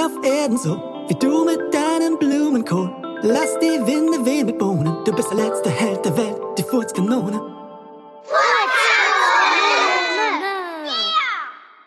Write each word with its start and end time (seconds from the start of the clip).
auf 0.00 0.12
Erden 0.22 0.56
so, 0.56 0.76
wie 1.08 1.14
du 1.14 1.44
mit 1.44 1.74
deinem 1.74 2.18
Blumenkohl. 2.18 2.94
Lass 3.22 3.58
die 3.58 3.84
Winde 3.86 4.24
wehen 4.24 4.46
mit 4.46 4.58
Bohnen, 4.58 5.04
du 5.04 5.12
bist 5.12 5.30
der 5.30 5.38
letzte 5.38 5.70
Held 5.70 6.04
der 6.04 6.16
Welt, 6.16 6.40
die 6.56 6.62
Furzkanone. 6.62 7.40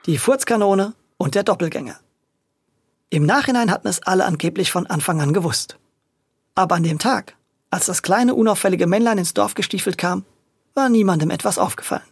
Die 0.05 0.17
Furzkanone 0.17 0.93
und 1.17 1.35
der 1.35 1.43
Doppelgänger. 1.43 1.99
Im 3.09 3.25
Nachhinein 3.25 3.71
hatten 3.71 3.87
es 3.87 4.03
alle 4.03 4.25
angeblich 4.25 4.71
von 4.71 4.87
Anfang 4.87 5.21
an 5.21 5.33
gewusst. 5.33 5.77
Aber 6.53 6.75
an 6.75 6.83
dem 6.83 6.99
Tag, 6.99 7.35
als 7.69 7.85
das 7.85 8.03
kleine 8.03 8.35
unauffällige 8.35 8.87
Männlein 8.87 9.19
ins 9.19 9.33
Dorf 9.33 9.53
gestiefelt 9.53 9.97
kam, 9.97 10.25
war 10.73 10.89
niemandem 10.89 11.29
etwas 11.29 11.57
aufgefallen. 11.57 12.03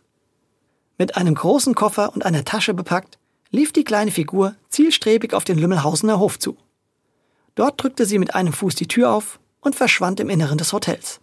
Mit 0.97 1.17
einem 1.17 1.35
großen 1.35 1.75
Koffer 1.75 2.13
und 2.13 2.25
einer 2.25 2.45
Tasche 2.45 2.73
bepackt, 2.73 3.18
lief 3.51 3.73
die 3.73 3.83
kleine 3.83 4.11
Figur 4.11 4.55
zielstrebig 4.69 5.33
auf 5.33 5.43
den 5.43 5.57
Lümmelhausener 5.57 6.19
Hof 6.19 6.39
zu. 6.39 6.57
Dort 7.55 7.81
drückte 7.81 8.05
sie 8.05 8.19
mit 8.19 8.35
einem 8.35 8.53
Fuß 8.53 8.75
die 8.75 8.87
Tür 8.87 9.11
auf 9.11 9.39
und 9.61 9.75
verschwand 9.75 10.19
im 10.19 10.29
Inneren 10.29 10.57
des 10.57 10.71
Hotels. 10.73 11.19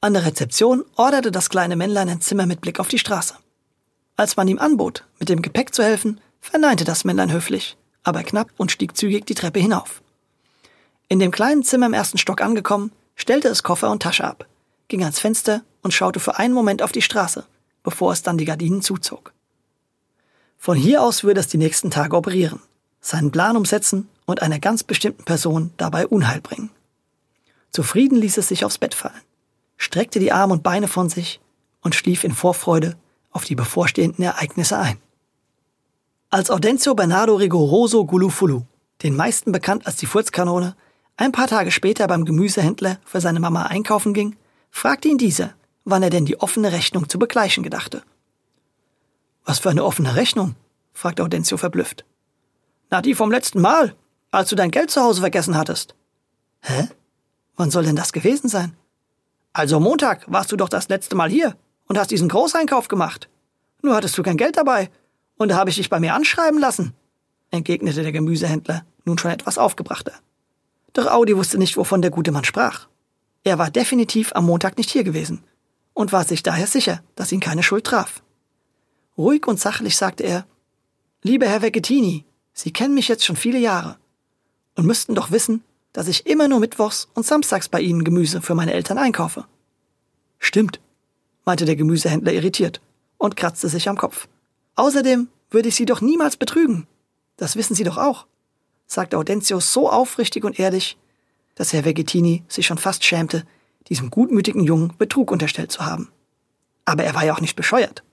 An 0.00 0.14
der 0.14 0.24
Rezeption 0.24 0.84
orderte 0.96 1.30
das 1.30 1.50
kleine 1.50 1.76
Männlein 1.76 2.08
ein 2.08 2.20
Zimmer 2.20 2.46
mit 2.46 2.60
Blick 2.60 2.80
auf 2.80 2.88
die 2.88 2.98
Straße. 2.98 3.34
Als 4.16 4.36
man 4.36 4.48
ihm 4.48 4.58
anbot, 4.58 5.04
mit 5.18 5.28
dem 5.28 5.42
Gepäck 5.42 5.74
zu 5.74 5.82
helfen, 5.82 6.20
verneinte 6.40 6.84
das 6.84 7.04
Männlein 7.04 7.32
höflich, 7.32 7.76
aber 8.02 8.22
knapp 8.22 8.48
und 8.56 8.72
stieg 8.72 8.96
zügig 8.96 9.26
die 9.26 9.34
Treppe 9.34 9.60
hinauf. 9.60 10.02
In 11.08 11.18
dem 11.18 11.30
kleinen 11.30 11.62
Zimmer 11.62 11.86
im 11.86 11.94
ersten 11.94 12.18
Stock 12.18 12.40
angekommen, 12.40 12.92
stellte 13.14 13.48
es 13.48 13.62
Koffer 13.62 13.90
und 13.90 14.02
Tasche 14.02 14.24
ab, 14.24 14.46
ging 14.88 15.02
ans 15.02 15.18
Fenster 15.18 15.62
und 15.82 15.92
schaute 15.92 16.20
für 16.20 16.38
einen 16.38 16.54
Moment 16.54 16.82
auf 16.82 16.92
die 16.92 17.02
Straße, 17.02 17.44
bevor 17.82 18.12
es 18.12 18.22
dann 18.22 18.38
die 18.38 18.44
Gardinen 18.44 18.82
zuzog. 18.82 19.32
Von 20.58 20.76
hier 20.76 21.02
aus 21.02 21.22
würde 21.22 21.40
es 21.40 21.46
die 21.46 21.56
nächsten 21.56 21.90
Tage 21.90 22.16
operieren, 22.16 22.60
seinen 23.00 23.30
Plan 23.30 23.56
umsetzen 23.56 24.08
und 24.26 24.42
einer 24.42 24.58
ganz 24.58 24.82
bestimmten 24.82 25.24
Person 25.24 25.70
dabei 25.76 26.06
Unheil 26.06 26.40
bringen. 26.40 26.70
Zufrieden 27.70 28.18
ließ 28.18 28.36
es 28.38 28.48
sich 28.48 28.64
aufs 28.64 28.78
Bett 28.78 28.94
fallen, 28.94 29.22
streckte 29.76 30.18
die 30.18 30.32
Arme 30.32 30.54
und 30.54 30.62
Beine 30.62 30.88
von 30.88 31.08
sich 31.08 31.40
und 31.82 31.94
schlief 31.94 32.24
in 32.24 32.32
Vorfreude 32.32 32.96
auf 33.30 33.44
die 33.44 33.54
bevorstehenden 33.54 34.24
Ereignisse 34.24 34.78
ein. 34.78 34.98
Als 36.28 36.50
Audencio 36.50 36.94
Bernardo 36.94 37.36
Rigoroso 37.36 38.04
Gulufulu, 38.04 38.62
den 39.02 39.14
meisten 39.14 39.52
bekannt 39.52 39.86
als 39.86 39.96
die 39.96 40.06
Furzkanone, 40.06 40.74
ein 41.16 41.32
paar 41.32 41.46
Tage 41.46 41.70
später 41.70 42.06
beim 42.08 42.24
Gemüsehändler 42.24 42.98
für 43.04 43.20
seine 43.20 43.40
Mama 43.40 43.62
einkaufen 43.62 44.12
ging, 44.12 44.36
fragte 44.70 45.08
ihn 45.08 45.18
dieser, 45.18 45.54
wann 45.84 46.02
er 46.02 46.10
denn 46.10 46.26
die 46.26 46.40
offene 46.40 46.72
Rechnung 46.72 47.08
zu 47.08 47.18
begleichen 47.18 47.62
gedachte. 47.62 48.02
Was 49.48 49.60
für 49.60 49.70
eine 49.70 49.82
offene 49.82 50.14
Rechnung? 50.14 50.56
fragte 50.92 51.22
Audencio 51.22 51.56
verblüfft. 51.56 52.04
Na, 52.90 53.00
die 53.00 53.14
vom 53.14 53.30
letzten 53.30 53.62
Mal, 53.62 53.94
als 54.30 54.50
du 54.50 54.56
dein 54.56 54.70
Geld 54.70 54.90
zu 54.90 55.00
Hause 55.00 55.22
vergessen 55.22 55.56
hattest. 55.56 55.94
Hä? 56.60 56.88
Wann 57.56 57.70
soll 57.70 57.84
denn 57.84 57.96
das 57.96 58.12
gewesen 58.12 58.48
sein? 58.50 58.76
Also 59.54 59.80
Montag 59.80 60.30
warst 60.30 60.52
du 60.52 60.56
doch 60.56 60.68
das 60.68 60.90
letzte 60.90 61.16
Mal 61.16 61.30
hier 61.30 61.56
und 61.86 61.96
hast 61.96 62.10
diesen 62.10 62.28
Großeinkauf 62.28 62.88
gemacht. 62.88 63.30
Nur 63.80 63.96
hattest 63.96 64.18
du 64.18 64.22
kein 64.22 64.36
Geld 64.36 64.58
dabei 64.58 64.90
und 65.38 65.48
da 65.48 65.56
habe 65.56 65.70
ich 65.70 65.76
dich 65.76 65.88
bei 65.88 65.98
mir 65.98 66.14
anschreiben 66.14 66.60
lassen, 66.60 66.92
entgegnete 67.50 68.02
der 68.02 68.12
Gemüsehändler, 68.12 68.84
nun 69.06 69.16
schon 69.16 69.30
etwas 69.30 69.56
aufgebrachter. 69.56 70.12
Doch 70.92 71.06
Audi 71.06 71.34
wusste 71.34 71.56
nicht, 71.56 71.78
wovon 71.78 72.02
der 72.02 72.10
gute 72.10 72.32
Mann 72.32 72.44
sprach. 72.44 72.88
Er 73.44 73.58
war 73.58 73.70
definitiv 73.70 74.30
am 74.34 74.44
Montag 74.44 74.76
nicht 74.76 74.90
hier 74.90 75.04
gewesen 75.04 75.42
und 75.94 76.12
war 76.12 76.24
sich 76.24 76.42
daher 76.42 76.66
sicher, 76.66 77.02
dass 77.14 77.32
ihn 77.32 77.40
keine 77.40 77.62
Schuld 77.62 77.84
traf. 77.84 78.22
Ruhig 79.18 79.48
und 79.48 79.58
sachlich 79.58 79.96
sagte 79.96 80.22
er, 80.22 80.46
Lieber 81.22 81.46
Herr 81.46 81.60
Vecchettini, 81.60 82.24
Sie 82.52 82.72
kennen 82.72 82.94
mich 82.94 83.08
jetzt 83.08 83.24
schon 83.24 83.36
viele 83.36 83.58
Jahre 83.58 83.98
und 84.76 84.86
müssten 84.86 85.16
doch 85.16 85.32
wissen, 85.32 85.64
dass 85.92 86.06
ich 86.06 86.26
immer 86.26 86.46
nur 86.46 86.60
mittwochs 86.60 87.08
und 87.14 87.26
samstags 87.26 87.68
bei 87.68 87.80
Ihnen 87.80 88.04
Gemüse 88.04 88.40
für 88.40 88.54
meine 88.54 88.72
Eltern 88.72 88.98
einkaufe. 88.98 89.44
Stimmt, 90.38 90.80
meinte 91.44 91.64
der 91.64 91.74
Gemüsehändler 91.74 92.32
irritiert 92.32 92.80
und 93.16 93.36
kratzte 93.36 93.68
sich 93.68 93.88
am 93.88 93.98
Kopf. 93.98 94.28
Außerdem 94.76 95.28
würde 95.50 95.68
ich 95.68 95.74
Sie 95.74 95.86
doch 95.86 96.00
niemals 96.00 96.36
betrügen. 96.36 96.86
Das 97.36 97.56
wissen 97.56 97.74
Sie 97.74 97.84
doch 97.84 97.96
auch, 97.96 98.26
sagte 98.86 99.18
Audencio 99.18 99.58
so 99.58 99.90
aufrichtig 99.90 100.44
und 100.44 100.60
ehrlich, 100.60 100.96
dass 101.56 101.72
Herr 101.72 101.84
Veggettini 101.84 102.44
sich 102.46 102.66
schon 102.66 102.78
fast 102.78 103.04
schämte, 103.04 103.44
diesem 103.88 104.10
gutmütigen 104.10 104.62
Jungen 104.62 104.94
Betrug 104.96 105.32
unterstellt 105.32 105.72
zu 105.72 105.84
haben. 105.84 106.12
Aber 106.84 107.02
er 107.02 107.14
war 107.14 107.24
ja 107.24 107.34
auch 107.34 107.40
nicht 107.40 107.56
bescheuert. 107.56 108.04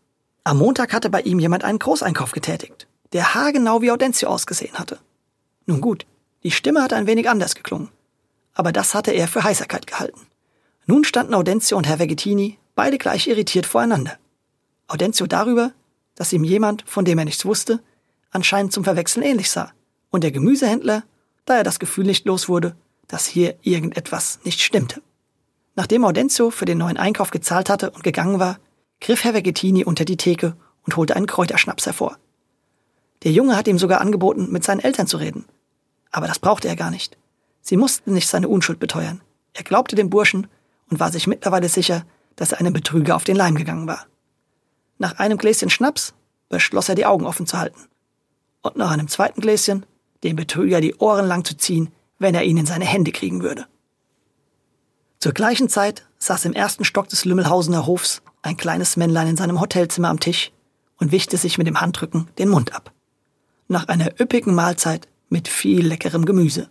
Am 0.47 0.59
Montag 0.59 0.94
hatte 0.94 1.09
bei 1.09 1.22
ihm 1.22 1.39
jemand 1.39 1.63
einen 1.63 1.79
Großeinkauf 1.79 2.31
getätigt, 2.31 2.88
der 3.13 3.33
haargenau 3.33 3.81
wie 3.81 3.89
Audencio 3.89 4.29
ausgesehen 4.29 4.78
hatte. 4.78 5.00
Nun 5.66 5.81
gut, 5.81 6.06
die 6.44 6.51
Stimme 6.51 6.83
hatte 6.83 6.95
ein 6.95 7.07
wenig 7.07 7.28
anders 7.28 7.56
geklungen, 7.56 7.89
aber 8.53 8.72
das 8.72 8.94
hatte 8.94 9.09
er 9.09 9.28
für 9.28 9.44
Heiserkeit 9.44 9.88
gehalten. 9.88 10.22
Nun 10.85 11.03
standen 11.03 11.34
Audencio 11.34 11.75
und 11.75 11.88
Herr 11.88 11.97
Vegettini 11.97 12.59
beide 12.75 13.00
gleich 13.00 13.28
irritiert 13.28 13.66
voreinander. 13.66 14.19
Audencio 14.85 15.25
darüber, 15.25 15.72
dass 16.13 16.31
ihm 16.31 16.44
jemand, 16.44 16.84
von 16.85 17.05
dem 17.05 17.17
er 17.17 17.25
nichts 17.25 17.44
wusste, 17.44 17.79
anscheinend 18.29 18.72
zum 18.72 18.84
Verwechseln 18.84 19.23
ähnlich 19.23 19.50
sah, 19.50 19.72
und 20.11 20.23
der 20.23 20.31
Gemüsehändler, 20.31 21.05
da 21.45 21.57
er 21.57 21.63
das 21.63 21.79
Gefühl 21.79 22.05
nicht 22.05 22.28
los 22.28 22.47
wurde, 22.47 22.75
dass 23.07 23.25
hier 23.25 23.55
irgendetwas 23.63 24.38
nicht 24.44 24.61
stimmte. 24.61 25.01
Nachdem 25.73 26.05
Audencio 26.05 26.51
für 26.51 26.66
den 26.66 26.78
neuen 26.78 26.97
Einkauf 26.97 27.31
gezahlt 27.31 27.67
hatte 27.67 27.89
und 27.89 28.03
gegangen 28.03 28.39
war, 28.39 28.59
griff 29.01 29.23
Herr 29.23 29.33
Vegettini 29.33 29.83
unter 29.83 30.06
die 30.06 30.17
Theke 30.17 30.56
und 30.83 30.95
holte 30.97 31.16
einen 31.16 31.28
Kräuterschnaps 31.28 31.85
hervor. 31.85 32.17
Der 33.23 33.31
Junge 33.31 33.56
hat 33.56 33.67
ihm 33.67 33.79
sogar 33.79 34.01
angeboten, 34.01 34.51
mit 34.51 34.63
seinen 34.63 34.79
Eltern 34.81 35.07
zu 35.07 35.17
reden. 35.17 35.45
Aber 36.11 36.28
das 36.28 36.39
brauchte 36.39 36.67
er 36.67 36.75
gar 36.75 36.91
nicht. 36.91 37.17
Sie 37.61 37.78
mussten 37.78 38.13
nicht 38.13 38.28
seine 38.28 38.47
Unschuld 38.47 38.79
beteuern. 38.79 39.22
Er 39.53 39.63
glaubte 39.63 39.95
dem 39.95 40.09
Burschen 40.09 40.47
und 40.89 41.00
war 41.00 41.11
sich 41.11 41.28
mittlerweile 41.28 41.69
sicher, 41.69 42.05
dass 42.35 42.51
er 42.51 42.59
einem 42.59 42.73
Betrüger 42.73 43.16
auf 43.16 43.23
den 43.23 43.35
Leim 43.35 43.55
gegangen 43.55 43.88
war. 43.88 44.05
Nach 44.97 45.17
einem 45.17 45.38
Gläschen 45.38 45.69
Schnaps 45.69 46.13
beschloss 46.50 46.89
er 46.89 46.95
die 46.95 47.05
Augen 47.05 47.25
offen 47.25 47.47
zu 47.47 47.57
halten. 47.57 47.79
Und 48.61 48.78
nach 48.78 48.91
einem 48.91 49.07
zweiten 49.07 49.41
Gläschen 49.41 49.85
dem 50.23 50.35
Betrüger 50.35 50.81
die 50.81 50.95
Ohren 50.95 51.28
lang 51.28 51.44
zu 51.44 51.55
ziehen, 51.57 51.91
wenn 52.19 52.35
er 52.35 52.44
ihn 52.44 52.57
in 52.57 52.66
seine 52.66 52.85
Hände 52.85 53.11
kriegen 53.11 53.44
würde. 53.44 53.67
Zur 55.19 55.34
gleichen 55.34 55.69
Zeit 55.69 56.05
saß 56.19 56.45
im 56.45 56.53
ersten 56.53 56.85
Stock 56.85 57.09
des 57.09 57.25
Lümmelhausener 57.25 57.85
Hofs 57.85 58.22
ein 58.45 58.57
kleines 58.57 58.97
Männlein 58.97 59.28
in 59.28 59.38
seinem 59.38 59.59
Hotelzimmer 59.59 60.09
am 60.09 60.19
Tisch 60.19 60.51
und 60.97 61.11
wischte 61.11 61.38
sich 61.38 61.57
mit 61.57 61.67
dem 61.67 61.81
Handrücken 61.81 62.29
den 62.38 62.50
Mund 62.50 62.73
ab. 62.73 62.91
Nach 63.67 63.88
einer 63.88 64.19
üppigen 64.19 64.53
Mahlzeit 64.53 65.07
mit 65.29 65.47
viel 65.47 65.85
leckerem 65.85 66.25
Gemüse. 66.25 66.69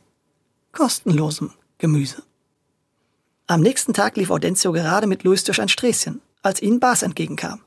Kostenlosem 0.72 1.52
Gemüse. 1.78 2.22
Am 3.46 3.60
nächsten 3.60 3.92
Tag 3.92 4.16
lief 4.16 4.30
Audencio 4.30 4.72
gerade 4.72 5.06
mit 5.06 5.24
Luis 5.24 5.44
durch 5.44 5.60
ein 5.60 5.68
Sträßchen, 5.68 6.20
als 6.42 6.62
ihnen 6.62 6.80
Bas 6.80 7.02
entgegenkam. 7.02 7.60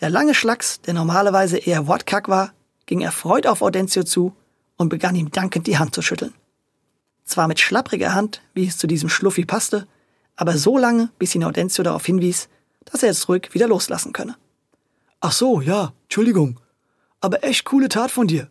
Der 0.00 0.10
lange 0.10 0.34
Schlacks, 0.34 0.80
der 0.80 0.94
normalerweise 0.94 1.58
eher 1.58 1.86
wortkack 1.86 2.28
war, 2.28 2.52
ging 2.86 3.00
erfreut 3.00 3.46
auf 3.46 3.62
Audencio 3.62 4.02
zu 4.02 4.34
und 4.76 4.88
begann 4.88 5.14
ihm 5.14 5.30
dankend 5.30 5.66
die 5.66 5.78
Hand 5.78 5.94
zu 5.94 6.02
schütteln. 6.02 6.34
Zwar 7.24 7.46
mit 7.48 7.60
schlappriger 7.60 8.14
Hand, 8.14 8.40
wie 8.54 8.66
es 8.66 8.78
zu 8.78 8.86
diesem 8.86 9.08
Schluffi 9.08 9.44
passte, 9.44 9.86
aber 10.34 10.56
so 10.56 10.78
lange, 10.78 11.10
bis 11.18 11.34
ihn 11.34 11.44
Audencio 11.44 11.84
darauf 11.84 12.06
hinwies, 12.06 12.48
dass 12.90 13.02
er 13.02 13.10
jetzt 13.10 13.28
ruhig 13.28 13.50
wieder 13.52 13.68
loslassen 13.68 14.12
könne. 14.12 14.36
Ach 15.20 15.32
so, 15.32 15.60
ja, 15.60 15.92
Entschuldigung. 16.04 16.60
Aber 17.20 17.42
echt 17.44 17.64
coole 17.64 17.88
Tat 17.88 18.10
von 18.10 18.26
dir. 18.26 18.50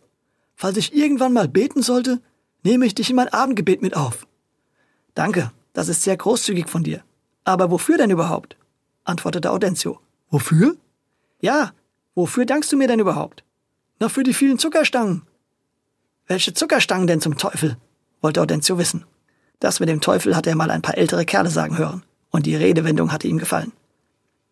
Falls 0.56 0.78
ich 0.78 0.96
irgendwann 0.96 1.34
mal 1.34 1.48
beten 1.48 1.82
sollte, 1.82 2.22
nehme 2.64 2.86
ich 2.86 2.96
dich 2.96 3.10
in 3.10 3.16
mein 3.16 3.30
Abendgebet 3.30 3.82
mit 3.82 3.96
auf. 3.96 4.28
Danke, 5.14 5.52
das 5.74 5.88
ist 5.88 6.04
sehr 6.04 6.18
großzügig 6.18 6.68
von 6.68 6.84
dir. 6.84 7.04
Aber 7.44 7.72
wofür 7.72 7.98
denn 7.98 8.10
überhaupt? 8.10 8.58
antwortete 9.04 9.52
Audencio. 9.52 10.00
Wofür? 10.30 10.76
Ja, 11.40 11.72
wofür 12.16 12.46
dankst 12.46 12.72
du 12.72 12.78
mir 12.78 12.88
denn 12.88 13.00
überhaupt? 13.00 13.44
Na, 14.00 14.10
für 14.10 14.24
die 14.24 14.34
vielen 14.34 14.60
Zuckerstangen. 14.60 15.24
Welche 16.28 16.54
Zuckerstangen 16.54 17.08
denn 17.08 17.22
zum 17.22 17.38
Teufel? 17.38 17.78
wollte 18.22 18.42
Audencio 18.42 18.78
wissen. 18.78 19.06
Das 19.60 19.80
mit 19.80 19.90
dem 19.90 20.02
Teufel 20.02 20.36
hatte 20.36 20.50
er 20.50 20.56
mal 20.56 20.72
ein 20.72 20.82
paar 20.82 20.98
ältere 20.98 21.26
Kerle 21.26 21.50
sagen 21.50 21.78
hören, 21.78 22.04
und 22.32 22.46
die 22.46 22.56
Redewendung 22.56 23.12
hatte 23.12 23.28
ihm 23.28 23.38
gefallen. 23.38 23.72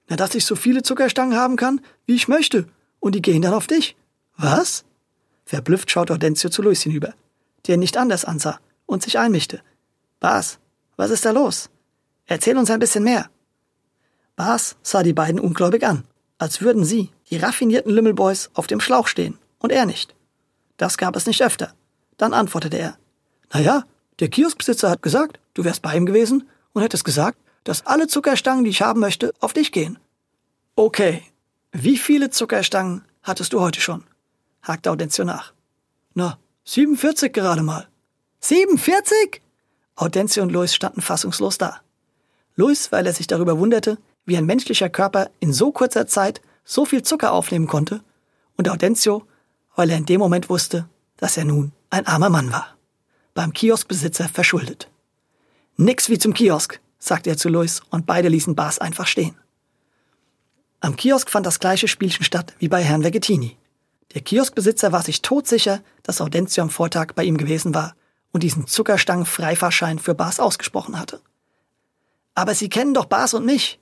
Na, 0.08 0.16
dass 0.16 0.36
ich 0.36 0.46
so 0.46 0.56
viele 0.56 0.84
Zuckerstangen 0.84 1.38
haben 1.38 1.56
kann, 1.56 1.82
wie 2.06 2.16
ich 2.16 2.28
möchte, 2.28 2.68
und 3.00 3.16
die 3.16 3.22
gehen 3.22 3.42
dann 3.42 3.54
auf 3.54 3.68
dich. 3.68 3.96
Was? 4.38 4.86
Verblüfft 5.46 5.92
schaut 5.92 6.12
Audencio 6.12 6.50
zu 6.50 6.62
Luis 6.62 6.84
hinüber, 6.84 7.14
der 7.66 7.76
ihn 7.76 7.80
nicht 7.80 7.98
anders 7.98 8.26
ansah 8.26 8.60
und 8.86 9.04
sich 9.04 9.18
einmischte. 9.18 9.62
Bas, 10.20 10.60
was 10.96 11.12
ist 11.12 11.26
da 11.26 11.32
los? 11.32 11.70
Erzähl 12.26 12.58
uns 12.58 12.70
ein 12.72 12.80
bisschen 12.80 13.04
mehr. 13.04 13.30
Bas 14.36 14.76
sah 14.82 15.04
die 15.04 15.14
beiden 15.14 15.40
ungläubig 15.40 15.86
an, 15.86 16.04
als 16.38 16.62
würden 16.62 16.84
sie, 16.84 17.12
die 17.30 17.38
raffinierten 17.38 17.92
Lümmelboys, 17.92 18.50
auf 18.54 18.68
dem 18.68 18.80
Schlauch 18.80 19.08
stehen 19.08 19.38
und 19.60 19.72
er 19.72 19.86
nicht. 19.86 20.16
Das 20.78 20.98
gab 20.98 21.16
es 21.16 21.26
nicht 21.26 21.44
öfter. 21.44 21.74
Dann 22.18 22.34
antwortete 22.34 22.78
er. 22.78 22.98
Na 23.54 23.62
ja, 23.62 23.84
der 24.20 24.30
Kioskbesitzer 24.30 24.90
hat 24.90 25.02
gesagt, 25.02 25.40
du 25.54 25.64
wärst 25.64 25.82
bei 25.82 25.96
ihm 25.96 26.06
gewesen 26.06 26.50
und 26.74 26.82
hättest 26.82 27.06
gesagt, 27.06 27.38
dass 27.66 27.86
alle 27.86 28.08
Zuckerstangen, 28.08 28.64
die 28.64 28.70
ich 28.70 28.82
haben 28.82 29.02
möchte, 29.02 29.34
auf 29.42 29.52
dich 29.52 29.74
gehen. 29.74 30.00
Okay. 30.78 31.24
Wie 31.74 31.98
viele 31.98 32.30
Zuckerstangen 32.30 33.04
hattest 33.22 33.52
du 33.52 33.60
heute 33.60 33.82
schon? 33.82 34.06
hakte 34.62 34.90
Audencio 34.90 35.26
nach. 35.26 35.54
Na, 36.14 36.40
47 36.64 37.34
gerade 37.34 37.62
mal. 37.62 37.88
47? 38.40 39.42
Audencio 39.96 40.42
und 40.44 40.52
Louis 40.52 40.74
standen 40.74 41.02
fassungslos 41.02 41.58
da. 41.58 41.82
Louis, 42.56 42.92
weil 42.92 43.06
er 43.06 43.14
sich 43.14 43.28
darüber 43.28 43.60
wunderte, 43.60 43.98
wie 44.26 44.38
ein 44.38 44.46
menschlicher 44.46 44.90
Körper 44.90 45.30
in 45.40 45.52
so 45.52 45.72
kurzer 45.72 46.08
Zeit 46.08 46.42
so 46.64 46.86
viel 46.86 47.04
Zucker 47.04 47.34
aufnehmen 47.34 47.68
konnte, 47.68 48.02
und 48.58 48.70
Audencio, 48.70 49.26
weil 49.76 49.90
er 49.90 49.98
in 49.98 50.06
dem 50.06 50.20
Moment 50.20 50.50
wusste, 50.50 50.88
dass 51.18 51.38
er 51.38 51.46
nun 51.46 51.74
ein 51.90 52.08
armer 52.08 52.30
Mann 52.30 52.52
war. 52.52 52.76
Beim 53.34 53.54
Kioskbesitzer 53.54 54.30
verschuldet. 54.30 54.90
Nix 55.78 56.10
wie 56.10 56.18
zum 56.18 56.34
Kiosk, 56.34 56.80
sagte 57.06 57.30
er 57.30 57.38
zu 57.38 57.50
Louis, 57.50 57.82
und 57.90 58.06
beide 58.06 58.30
ließen 58.30 58.56
Bas 58.56 58.80
einfach 58.80 59.08
stehen. 59.08 59.36
Am 60.80 60.96
Kiosk 60.96 61.30
fand 61.30 61.46
das 61.46 61.60
gleiche 61.60 61.88
Spielchen 61.88 62.24
statt 62.24 62.54
wie 62.60 62.68
bei 62.68 62.82
Herrn 62.82 63.04
Vegetini. 63.04 63.58
Der 64.14 64.22
Kioskbesitzer 64.22 64.92
war 64.92 65.04
sich 65.04 65.22
todsicher, 65.22 65.82
dass 66.04 66.22
Audencio 66.22 66.64
am 66.64 66.70
Vortag 66.70 67.14
bei 67.14 67.24
ihm 67.24 67.38
gewesen 67.38 67.74
war 67.74 67.96
und 68.32 68.44
diesen 68.44 68.68
Zuckerstangen-Freifahrschein 68.68 70.00
für 70.00 70.16
Bas 70.16 70.40
ausgesprochen 70.40 71.00
hatte. 71.00 71.22
Aber 72.34 72.54
Sie 72.56 72.70
kennen 72.70 72.94
doch 72.94 73.06
Bas 73.06 73.34
und 73.34 73.46
mich 73.46 73.80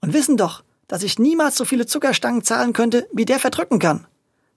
und 0.00 0.12
wissen 0.12 0.36
doch, 0.36 0.62
dass 0.88 1.02
ich 1.02 1.18
niemals 1.18 1.56
so 1.56 1.64
viele 1.64 1.86
Zuckerstangen 1.86 2.42
zahlen 2.42 2.72
könnte, 2.72 3.08
wie 3.12 3.24
der 3.24 3.38
verdrücken 3.38 3.78
kann, 3.78 4.06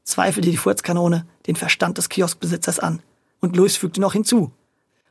zweifelte 0.04 0.52
die 0.52 0.58
Furzkanone 0.58 1.26
den 1.46 1.56
Verstand 1.56 1.98
des 1.98 2.10
Kioskbesitzers 2.10 2.80
an, 2.80 3.02
und 3.40 3.56
Louis 3.56 3.78
fügte 3.78 4.02
noch 4.02 4.14
hinzu. 4.14 4.52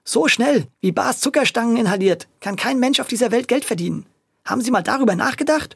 So 0.08 0.28
schnell, 0.28 0.68
wie 0.80 0.92
Bas 0.92 1.18
Zuckerstangen 1.18 1.76
inhaliert, 1.76 2.28
kann 2.40 2.54
kein 2.54 2.78
Mensch 2.78 3.00
auf 3.00 3.08
dieser 3.08 3.32
Welt 3.32 3.48
Geld 3.48 3.64
verdienen. 3.64 4.06
Haben 4.44 4.60
Sie 4.60 4.70
mal 4.70 4.84
darüber 4.84 5.16
nachgedacht? 5.16 5.74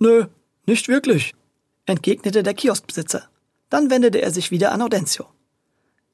Nö, 0.00 0.26
nicht 0.66 0.88
wirklich, 0.88 1.32
entgegnete 1.86 2.42
der 2.42 2.54
Kioskbesitzer. 2.54 3.28
Dann 3.70 3.88
wendete 3.88 4.20
er 4.20 4.32
sich 4.32 4.50
wieder 4.50 4.72
an 4.72 4.82
Audencio. 4.82 5.26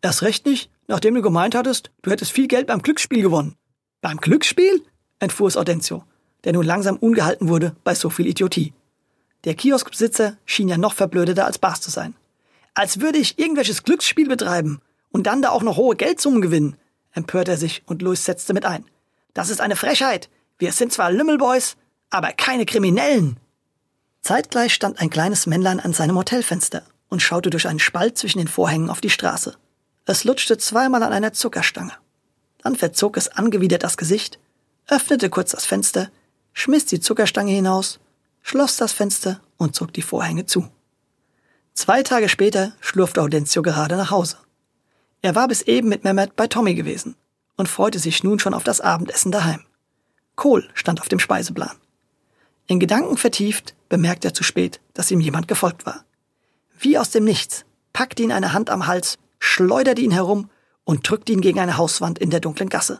Erst 0.02 0.20
recht 0.20 0.44
nicht, 0.44 0.70
nachdem 0.88 1.14
du 1.14 1.22
gemeint 1.22 1.54
hattest, 1.54 1.90
du 2.02 2.10
hättest 2.10 2.32
viel 2.32 2.48
Geld 2.48 2.66
beim 2.66 2.82
Glücksspiel 2.82 3.22
gewonnen. 3.22 3.56
Beim 4.02 4.18
Glücksspiel? 4.18 4.82
entfuhr 5.20 5.48
es 5.48 5.56
Audencio, 5.56 6.04
der 6.44 6.52
nun 6.52 6.66
langsam 6.66 6.98
ungehalten 6.98 7.48
wurde 7.48 7.74
bei 7.82 7.94
so 7.94 8.10
viel 8.10 8.26
Idiotie. 8.26 8.74
Der 9.44 9.54
Kioskbesitzer 9.54 10.36
schien 10.44 10.68
ja 10.68 10.76
noch 10.76 10.92
verblödeter 10.92 11.46
als 11.46 11.58
Bas 11.58 11.80
zu 11.80 11.90
sein. 11.90 12.14
Als 12.74 13.00
würde 13.00 13.18
ich 13.18 13.38
irgendwelches 13.38 13.84
Glücksspiel 13.84 14.28
betreiben 14.28 14.82
und 15.10 15.26
dann 15.26 15.40
da 15.40 15.48
auch 15.48 15.62
noch 15.62 15.78
hohe 15.78 15.96
Geldsummen 15.96 16.42
gewinnen, 16.42 16.76
empörte 17.12 17.52
er 17.52 17.56
sich 17.56 17.82
und 17.86 18.02
Louis 18.02 18.24
setzte 18.24 18.54
mit 18.54 18.64
ein. 18.64 18.84
Das 19.34 19.50
ist 19.50 19.60
eine 19.60 19.76
Frechheit. 19.76 20.28
Wir 20.58 20.72
sind 20.72 20.92
zwar 20.92 21.10
Lümmelboys, 21.10 21.76
aber 22.10 22.32
keine 22.32 22.66
Kriminellen. 22.66 23.38
Zeitgleich 24.22 24.74
stand 24.74 25.00
ein 25.00 25.10
kleines 25.10 25.46
Männlein 25.46 25.80
an 25.80 25.92
seinem 25.92 26.16
Hotelfenster 26.16 26.82
und 27.08 27.22
schaute 27.22 27.50
durch 27.50 27.66
einen 27.66 27.78
Spalt 27.78 28.18
zwischen 28.18 28.38
den 28.38 28.48
Vorhängen 28.48 28.90
auf 28.90 29.00
die 29.00 29.10
Straße. 29.10 29.56
Es 30.06 30.24
lutschte 30.24 30.58
zweimal 30.58 31.02
an 31.02 31.12
einer 31.12 31.32
Zuckerstange. 31.32 31.92
Dann 32.62 32.76
verzog 32.76 33.16
es 33.16 33.28
angewidert 33.28 33.82
das 33.82 33.96
Gesicht, 33.96 34.38
öffnete 34.86 35.30
kurz 35.30 35.52
das 35.52 35.64
Fenster, 35.64 36.10
schmiss 36.52 36.84
die 36.86 37.00
Zuckerstange 37.00 37.52
hinaus, 37.52 38.00
schloss 38.42 38.76
das 38.76 38.92
Fenster 38.92 39.40
und 39.56 39.74
zog 39.74 39.92
die 39.92 40.02
Vorhänge 40.02 40.46
zu. 40.46 40.68
Zwei 41.74 42.02
Tage 42.02 42.28
später 42.28 42.72
schlurfte 42.80 43.22
Audencio 43.22 43.62
gerade 43.62 43.96
nach 43.96 44.10
Hause. 44.10 44.36
Er 45.22 45.34
war 45.34 45.48
bis 45.48 45.62
eben 45.62 45.88
mit 45.88 46.04
Mehmet 46.04 46.36
bei 46.36 46.46
Tommy 46.46 46.74
gewesen 46.74 47.14
und 47.56 47.68
freute 47.68 47.98
sich 47.98 48.24
nun 48.24 48.38
schon 48.38 48.54
auf 48.54 48.64
das 48.64 48.80
Abendessen 48.80 49.32
daheim. 49.32 49.64
Kohl 50.36 50.68
stand 50.74 51.00
auf 51.00 51.08
dem 51.08 51.18
Speiseplan. 51.18 51.76
In 52.66 52.80
Gedanken 52.80 53.16
vertieft 53.16 53.74
bemerkte 53.88 54.28
er 54.28 54.34
zu 54.34 54.44
spät, 54.44 54.80
dass 54.94 55.10
ihm 55.10 55.20
jemand 55.20 55.48
gefolgt 55.48 55.84
war. 55.84 56.04
Wie 56.78 56.96
aus 56.96 57.10
dem 57.10 57.24
Nichts 57.24 57.64
packte 57.92 58.22
ihn 58.22 58.32
eine 58.32 58.52
Hand 58.52 58.70
am 58.70 58.86
Hals, 58.86 59.18
schleuderte 59.38 60.00
ihn 60.00 60.12
herum 60.12 60.48
und 60.84 61.08
drückte 61.08 61.32
ihn 61.32 61.40
gegen 61.40 61.60
eine 61.60 61.76
Hauswand 61.76 62.18
in 62.18 62.30
der 62.30 62.40
dunklen 62.40 62.68
Gasse. 62.68 62.98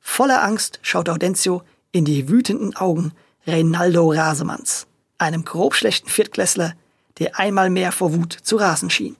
Voller 0.00 0.42
Angst 0.42 0.78
schaute 0.82 1.12
Audencio 1.12 1.62
in 1.92 2.04
die 2.04 2.28
wütenden 2.28 2.76
Augen 2.76 3.12
Reinaldo 3.46 4.10
Rasemanns, 4.10 4.86
einem 5.18 5.44
grobschlechten 5.44 6.10
Viertklässler, 6.10 6.74
der 7.18 7.38
einmal 7.38 7.70
mehr 7.70 7.92
vor 7.92 8.12
Wut 8.12 8.32
zu 8.32 8.56
rasen 8.56 8.90
schien. 8.90 9.16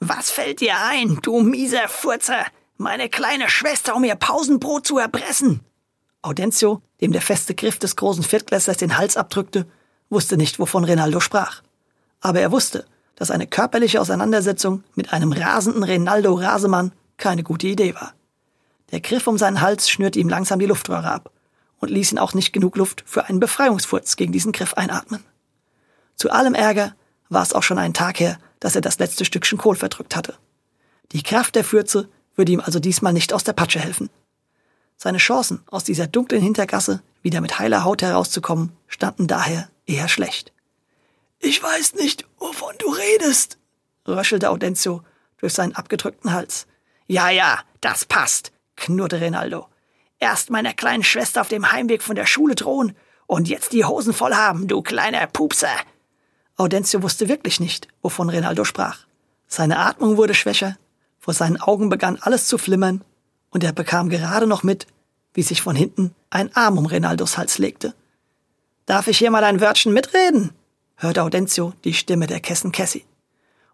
Was 0.00 0.30
fällt 0.30 0.60
dir 0.60 0.74
ein, 0.78 1.18
du 1.22 1.40
mieser 1.40 1.88
Furzer, 1.88 2.44
meine 2.76 3.08
kleine 3.08 3.48
Schwester 3.48 3.96
um 3.96 4.04
ihr 4.04 4.14
Pausenbrot 4.14 4.86
zu 4.86 4.98
erpressen? 4.98 5.60
Audencio, 6.20 6.82
dem 7.00 7.12
der 7.12 7.22
feste 7.22 7.54
Griff 7.54 7.78
des 7.78 7.96
großen 7.96 8.22
Viertklässlers 8.22 8.76
den 8.76 8.98
Hals 8.98 9.16
abdrückte, 9.16 9.66
wusste 10.10 10.36
nicht, 10.36 10.58
wovon 10.58 10.84
Rinaldo 10.84 11.20
sprach. 11.20 11.62
Aber 12.20 12.40
er 12.40 12.52
wusste, 12.52 12.84
dass 13.14 13.30
eine 13.30 13.46
körperliche 13.46 14.00
Auseinandersetzung 14.00 14.84
mit 14.94 15.12
einem 15.12 15.32
rasenden 15.32 15.82
Rinaldo 15.82 16.34
Rasemann 16.34 16.92
keine 17.16 17.42
gute 17.42 17.66
Idee 17.66 17.94
war. 17.94 18.12
Der 18.90 19.00
Griff 19.00 19.26
um 19.26 19.38
seinen 19.38 19.62
Hals 19.62 19.88
schnürte 19.88 20.18
ihm 20.18 20.28
langsam 20.28 20.58
die 20.58 20.66
Luftröhre 20.66 21.10
ab 21.10 21.30
und 21.78 21.90
ließ 21.90 22.12
ihn 22.12 22.18
auch 22.18 22.34
nicht 22.34 22.52
genug 22.52 22.76
Luft 22.76 23.02
für 23.06 23.24
einen 23.24 23.40
Befreiungsfurz 23.40 24.16
gegen 24.16 24.32
diesen 24.32 24.52
Griff 24.52 24.74
einatmen. 24.74 25.24
Zu 26.14 26.30
allem 26.30 26.54
Ärger 26.54 26.94
war 27.28 27.42
es 27.42 27.52
auch 27.52 27.62
schon 27.62 27.78
einen 27.78 27.94
Tag 27.94 28.20
her, 28.20 28.38
dass 28.60 28.74
er 28.74 28.80
das 28.80 28.98
letzte 28.98 29.24
Stückchen 29.24 29.58
Kohl 29.58 29.76
verdrückt 29.76 30.16
hatte. 30.16 30.34
Die 31.12 31.22
Kraft 31.22 31.54
der 31.54 31.64
Fürze 31.64 32.08
würde 32.34 32.52
ihm 32.52 32.60
also 32.60 32.78
diesmal 32.78 33.12
nicht 33.12 33.32
aus 33.32 33.44
der 33.44 33.52
Patsche 33.52 33.80
helfen. 33.80 34.10
Seine 34.96 35.18
Chancen, 35.18 35.62
aus 35.66 35.84
dieser 35.84 36.06
dunklen 36.06 36.42
Hintergasse 36.42 37.02
wieder 37.22 37.40
mit 37.40 37.58
heiler 37.58 37.84
Haut 37.84 38.02
herauszukommen, 38.02 38.72
standen 38.86 39.26
daher 39.26 39.68
eher 39.86 40.08
schlecht. 40.08 40.52
Ich 41.38 41.62
weiß 41.62 41.94
nicht, 41.94 42.26
wovon 42.38 42.74
du 42.78 42.88
redest, 42.88 43.58
röchelte 44.06 44.50
Audencio 44.50 45.02
durch 45.38 45.52
seinen 45.52 45.74
abgedrückten 45.74 46.32
Hals. 46.32 46.66
Ja, 47.06 47.28
ja, 47.30 47.60
das 47.80 48.04
passt, 48.04 48.52
knurrte 48.76 49.20
Rinaldo. 49.20 49.68
Erst 50.18 50.50
meiner 50.50 50.72
kleinen 50.72 51.04
Schwester 51.04 51.42
auf 51.42 51.48
dem 51.48 51.70
Heimweg 51.72 52.02
von 52.02 52.16
der 52.16 52.26
Schule 52.26 52.54
drohen 52.54 52.96
und 53.26 53.48
jetzt 53.48 53.72
die 53.72 53.84
Hosen 53.84 54.14
voll 54.14 54.34
haben, 54.34 54.66
du 54.66 54.80
kleiner 54.82 55.26
Pupser. 55.26 55.76
Audencio 56.56 57.02
wusste 57.02 57.28
wirklich 57.28 57.60
nicht, 57.60 57.88
wovon 58.02 58.30
Rinaldo 58.30 58.64
sprach. 58.64 59.00
Seine 59.46 59.78
Atmung 59.78 60.16
wurde 60.16 60.34
schwächer, 60.34 60.76
vor 61.18 61.34
seinen 61.34 61.60
Augen 61.60 61.88
begann 61.88 62.18
alles 62.20 62.46
zu 62.46 62.56
flimmern 62.56 63.02
und 63.50 63.62
er 63.62 63.72
bekam 63.72 64.08
gerade 64.08 64.46
noch 64.46 64.62
mit, 64.62 64.86
wie 65.34 65.42
sich 65.42 65.60
von 65.60 65.76
hinten 65.76 66.14
ein 66.30 66.54
Arm 66.56 66.78
um 66.78 66.86
Renaldos 66.86 67.36
Hals 67.36 67.58
legte. 67.58 67.94
Darf 68.86 69.06
ich 69.08 69.18
hier 69.18 69.30
mal 69.30 69.44
ein 69.44 69.60
Wörtchen 69.60 69.92
mitreden? 69.92 70.52
hörte 70.96 71.22
Audencio 71.22 71.74
die 71.84 71.92
Stimme 71.92 72.26
der 72.26 72.40
Kessen 72.40 72.72
Cassie. 72.72 73.04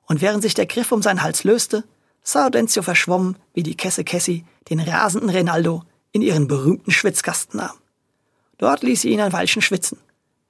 Und 0.06 0.20
während 0.20 0.42
sich 0.42 0.54
der 0.54 0.66
Griff 0.66 0.90
um 0.90 1.02
seinen 1.02 1.22
Hals 1.22 1.44
löste, 1.44 1.84
sah 2.24 2.46
Audencio 2.46 2.82
verschwommen, 2.82 3.36
wie 3.54 3.62
die 3.62 3.76
Kesse 3.76 4.02
Cassie 4.02 4.44
den 4.70 4.80
rasenden 4.80 5.30
Renaldo 5.30 5.84
in 6.10 6.22
ihren 6.22 6.48
berühmten 6.48 6.90
Schwitzkasten 6.90 7.58
nahm. 7.58 7.76
Dort 8.58 8.82
ließ 8.82 9.02
sie 9.02 9.10
ihn 9.10 9.20
ein 9.20 9.32
Weilchen 9.32 9.62
schwitzen, 9.62 9.98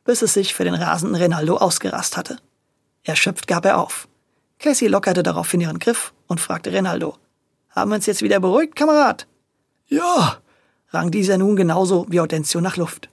bis 0.04 0.22
es 0.22 0.34
sich 0.34 0.54
für 0.54 0.64
den 0.64 0.74
rasenden 0.74 1.16
Renaldo 1.16 1.56
ausgerast 1.56 2.16
hatte. 2.16 2.38
Erschöpft 3.04 3.46
gab 3.46 3.64
er 3.64 3.78
auf. 3.78 4.08
Cassie 4.58 4.88
lockerte 4.88 5.22
daraufhin 5.22 5.60
ihren 5.60 5.78
Griff 5.78 6.12
und 6.26 6.40
fragte 6.40 6.72
Renaldo, 6.72 7.16
haben 7.70 7.90
wir 7.90 7.96
uns 7.96 8.06
jetzt 8.06 8.22
wieder 8.22 8.38
beruhigt, 8.38 8.76
Kamerad? 8.76 9.26
Ja, 9.86 10.38
rang 10.90 11.10
dieser 11.10 11.38
nun 11.38 11.56
genauso 11.56 12.06
wie 12.08 12.20
Audencio 12.20 12.60
nach 12.60 12.76
Luft. 12.76 13.08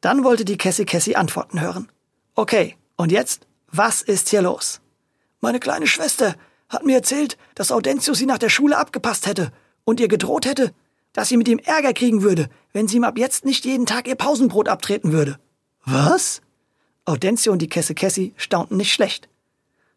Dann 0.00 0.24
wollte 0.24 0.44
die 0.44 0.58
Cassie 0.58 0.84
Cassie 0.84 1.16
Antworten 1.16 1.60
hören. 1.60 1.88
Okay, 2.34 2.76
und 2.96 3.12
jetzt? 3.12 3.46
Was 3.70 4.02
ist 4.02 4.28
hier 4.28 4.42
los? 4.42 4.80
Meine 5.40 5.60
kleine 5.60 5.86
Schwester 5.86 6.34
hat 6.68 6.84
mir 6.84 6.96
erzählt, 6.96 7.38
dass 7.54 7.72
Audencio 7.72 8.14
sie 8.14 8.26
nach 8.26 8.38
der 8.38 8.48
Schule 8.48 8.76
abgepasst 8.76 9.26
hätte 9.26 9.52
und 9.84 10.00
ihr 10.00 10.08
gedroht 10.08 10.46
hätte, 10.46 10.72
dass 11.12 11.28
sie 11.28 11.36
mit 11.36 11.48
ihm 11.48 11.58
Ärger 11.58 11.92
kriegen 11.92 12.22
würde, 12.22 12.48
wenn 12.72 12.88
sie 12.88 12.96
ihm 12.96 13.04
ab 13.04 13.16
jetzt 13.16 13.44
nicht 13.44 13.64
jeden 13.64 13.86
Tag 13.86 14.08
ihr 14.08 14.16
Pausenbrot 14.16 14.68
abtreten 14.68 15.12
würde. 15.12 15.38
Was? 15.84 16.40
Audencio 17.04 17.52
und 17.52 17.60
die 17.60 17.68
Kesse 17.68 17.94
Cassie 17.94 18.32
staunten 18.36 18.76
nicht 18.76 18.92
schlecht. 18.92 19.28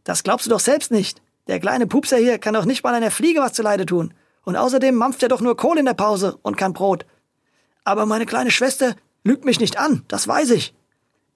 Das 0.03 0.23
glaubst 0.23 0.45
du 0.45 0.49
doch 0.49 0.59
selbst 0.59 0.91
nicht. 0.91 1.21
Der 1.47 1.59
kleine 1.59 1.87
Pupser 1.87 2.17
hier 2.17 2.39
kann 2.39 2.53
doch 2.53 2.65
nicht 2.65 2.83
mal 2.83 2.93
einer 2.93 3.11
Fliege 3.11 3.39
was 3.39 3.53
zuleide 3.53 3.85
tun. 3.85 4.13
Und 4.43 4.55
außerdem 4.55 4.95
mampft 4.95 5.23
er 5.23 5.29
doch 5.29 5.41
nur 5.41 5.57
Kohl 5.57 5.77
in 5.77 5.85
der 5.85 5.93
Pause 5.93 6.37
und 6.41 6.57
kein 6.57 6.73
Brot. 6.73 7.05
Aber 7.83 8.05
meine 8.05 8.25
kleine 8.25 8.51
Schwester 8.51 8.95
lügt 9.23 9.45
mich 9.45 9.59
nicht 9.59 9.77
an, 9.77 10.03
das 10.07 10.27
weiß 10.27 10.51
ich, 10.51 10.73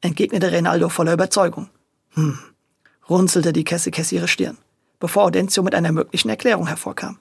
entgegnete 0.01 0.51
Renaldo 0.51 0.89
voller 0.89 1.13
Überzeugung. 1.13 1.69
Hm, 2.11 2.39
runzelte 3.09 3.53
die 3.53 3.63
Kesse 3.63 3.91
Kesse 3.91 4.15
ihre 4.15 4.27
Stirn, 4.27 4.57
bevor 4.99 5.23
Audencio 5.23 5.63
mit 5.63 5.75
einer 5.75 5.91
möglichen 5.91 6.29
Erklärung 6.29 6.67
hervorkam. 6.67 7.19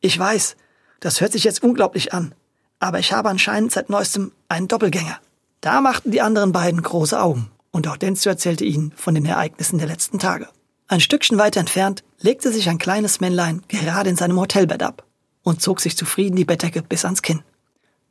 Ich 0.00 0.18
weiß, 0.18 0.56
das 1.00 1.20
hört 1.20 1.32
sich 1.32 1.44
jetzt 1.44 1.62
unglaublich 1.62 2.12
an, 2.12 2.34
aber 2.78 2.98
ich 2.98 3.12
habe 3.12 3.28
anscheinend 3.28 3.72
seit 3.72 3.90
neuestem 3.90 4.32
einen 4.48 4.68
Doppelgänger. 4.68 5.18
Da 5.64 5.80
machten 5.80 6.10
die 6.10 6.20
anderen 6.20 6.52
beiden 6.52 6.82
große 6.82 7.18
Augen, 7.18 7.50
und 7.70 7.88
Audencio 7.88 8.28
erzählte 8.28 8.66
ihnen 8.66 8.92
von 8.96 9.14
den 9.14 9.24
Ereignissen 9.24 9.78
der 9.78 9.86
letzten 9.86 10.18
Tage. 10.18 10.46
Ein 10.88 11.00
Stückchen 11.00 11.38
weiter 11.38 11.58
entfernt 11.58 12.04
legte 12.20 12.52
sich 12.52 12.68
ein 12.68 12.76
kleines 12.76 13.20
Männlein 13.20 13.62
gerade 13.68 14.10
in 14.10 14.16
seinem 14.16 14.38
Hotelbett 14.38 14.82
ab 14.82 15.06
und 15.42 15.62
zog 15.62 15.80
sich 15.80 15.96
zufrieden 15.96 16.36
die 16.36 16.44
Bettdecke 16.44 16.82
bis 16.82 17.06
ans 17.06 17.22
Kinn. 17.22 17.42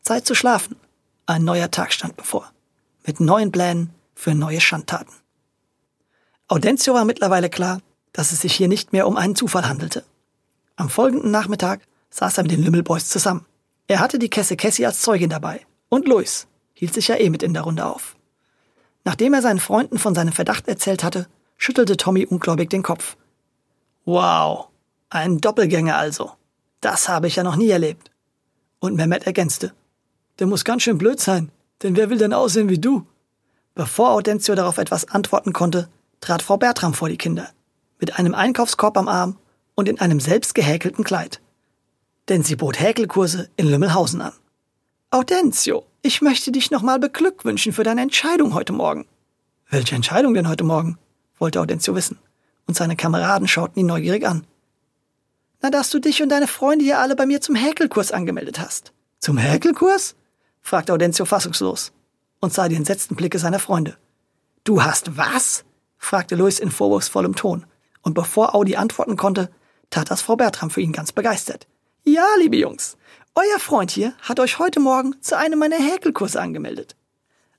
Zeit 0.02 0.26
zu 0.26 0.34
schlafen. 0.34 0.78
Ein 1.28 1.44
neuer 1.44 1.70
Tag 1.70 1.94
stand 1.94 2.18
bevor. 2.18 2.52
Mit 3.06 3.20
neuen 3.20 3.52
Plänen 3.52 3.92
für 4.16 4.34
neue 4.34 4.60
Schandtaten. 4.60 5.14
Audencio 6.48 6.96
war 6.96 7.06
mittlerweile 7.06 7.52
klar, 7.52 7.82
dass 8.14 8.32
es 8.32 8.42
sich 8.42 8.56
hier 8.56 8.68
nicht 8.68 8.94
mehr 8.94 9.06
um 9.06 9.16
einen 9.16 9.36
Zufall 9.36 9.70
handelte. 9.70 10.04
Am 10.76 10.90
folgenden 10.90 11.30
Nachmittag 11.30 11.82
saß 12.10 12.36
er 12.40 12.46
mit 12.46 12.52
den 12.52 12.64
Lümmelboys 12.64 13.10
zusammen. 13.10 13.46
Er 13.86 14.00
hatte 14.00 14.18
die 14.18 14.30
Kesse 14.32 14.58
Cassie 14.58 14.88
als 14.88 15.02
Zeugin 15.02 15.30
dabei. 15.30 15.62
Und 15.90 16.08
Louis 16.08 16.48
hielt 16.74 16.94
sich 16.94 17.08
ja 17.08 17.16
eh 17.16 17.30
mit 17.30 17.44
in 17.44 17.54
der 17.54 17.64
Runde 17.64 17.86
auf. 17.86 18.16
Nachdem 19.04 19.34
er 19.34 19.42
seinen 19.42 19.60
Freunden 19.60 20.00
von 20.00 20.16
seinem 20.16 20.32
Verdacht 20.32 20.68
erzählt 20.68 21.04
hatte, 21.04 21.28
schüttelte 21.58 21.98
Tommy 21.98 22.26
ungläubig 22.26 22.70
den 22.70 22.84
Kopf. 22.84 23.18
Wow, 24.06 24.68
ein 25.10 25.40
Doppelgänger 25.40 25.98
also. 25.98 26.32
Das 26.82 27.08
habe 27.08 27.28
ich 27.28 27.36
ja 27.36 27.44
noch 27.44 27.56
nie 27.56 27.70
erlebt. 27.70 28.12
Und 28.80 28.96
Mehmet 28.96 29.26
ergänzte. 29.26 29.74
Der 30.40 30.48
muss 30.48 30.66
ganz 30.66 30.84
schön 30.84 30.98
blöd 30.98 31.20
sein, 31.20 31.52
denn 31.82 31.96
wer 31.96 32.10
will 32.10 32.18
denn 32.18 32.34
aussehen 32.34 32.70
wie 32.70 32.80
du? 32.80 33.06
Bevor 33.76 34.12
Audentio 34.12 34.56
darauf 34.56 34.78
etwas 34.78 35.06
antworten 35.06 35.54
konnte, 35.54 35.88
trat 36.22 36.42
Frau 36.42 36.58
Bertram 36.58 36.94
vor 36.94 37.10
die 37.10 37.18
Kinder, 37.18 37.50
mit 38.00 38.20
einem 38.20 38.36
Einkaufskorb 38.36 38.98
am 38.98 39.08
Arm 39.08 39.38
und 39.76 39.90
in 39.90 40.00
einem 40.00 40.20
selbst 40.20 40.56
gehäkelten 40.56 41.04
Kleid. 41.04 41.42
Denn 42.30 42.44
sie 42.44 42.56
bot 42.56 42.80
Häkelkurse 42.80 43.50
in 43.56 43.68
Lümmelhausen 43.68 44.22
an. 44.22 44.34
Audentio, 45.12 45.86
ich 46.04 46.22
möchte 46.22 46.52
dich 46.52 46.70
nochmal 46.70 47.00
beglückwünschen 47.00 47.72
für 47.72 47.84
deine 47.84 48.02
Entscheidung 48.02 48.54
heute 48.54 48.74
Morgen. 48.74 49.08
Welche 49.70 49.96
Entscheidung 49.96 50.34
denn 50.34 50.50
heute 50.50 50.66
Morgen? 50.66 51.00
wollte 51.40 51.62
Audentio 51.62 51.96
wissen, 51.96 52.20
und 52.68 52.76
seine 52.76 52.96
Kameraden 52.96 53.48
schauten 53.48 53.80
ihn 53.80 53.88
neugierig 53.88 54.28
an. 54.28 54.46
Na, 55.62 55.70
dass 55.70 55.90
du 55.90 56.00
dich 56.00 56.22
und 56.22 56.30
deine 56.30 56.48
Freunde 56.48 56.84
hier 56.84 57.00
alle 57.00 57.16
bei 57.16 57.26
mir 57.26 57.40
zum 57.40 57.56
Häkelkurs 57.56 58.12
angemeldet 58.12 58.60
hast. 58.60 58.92
Zum 59.20 59.38
Häkelkurs? 59.38 60.16
fragte 60.62 60.92
Audentio 60.92 61.24
fassungslos 61.24 61.94
und 62.42 62.54
sah 62.54 62.68
die 62.68 62.76
entsetzten 62.76 63.16
Blicke 63.16 63.40
seiner 63.40 63.60
Freunde. 63.60 63.98
Du 64.66 64.84
hast 64.84 65.16
was? 65.16 65.64
fragte 65.98 66.36
Louis 66.36 66.60
in 66.60 66.70
vorwurfsvollem 66.70 67.36
Ton, 67.36 67.66
und 68.02 68.14
bevor 68.14 68.54
Audi 68.56 68.76
antworten 68.76 69.16
konnte, 69.16 69.50
tat 69.90 70.12
das 70.12 70.22
Frau 70.22 70.36
Bertram 70.36 70.70
für 70.70 70.82
ihn 70.82 70.92
ganz 70.92 71.14
begeistert. 71.14 71.66
Ja, 72.04 72.26
liebe 72.40 72.58
Jungs, 72.58 72.98
euer 73.36 73.60
Freund 73.60 73.90
hier 73.90 74.14
hat 74.22 74.40
euch 74.40 74.60
heute 74.60 74.80
Morgen 74.80 75.20
zu 75.22 75.36
einem 75.36 75.58
meiner 75.58 75.78
Häkelkurse 75.78 76.40
angemeldet. 76.40 76.96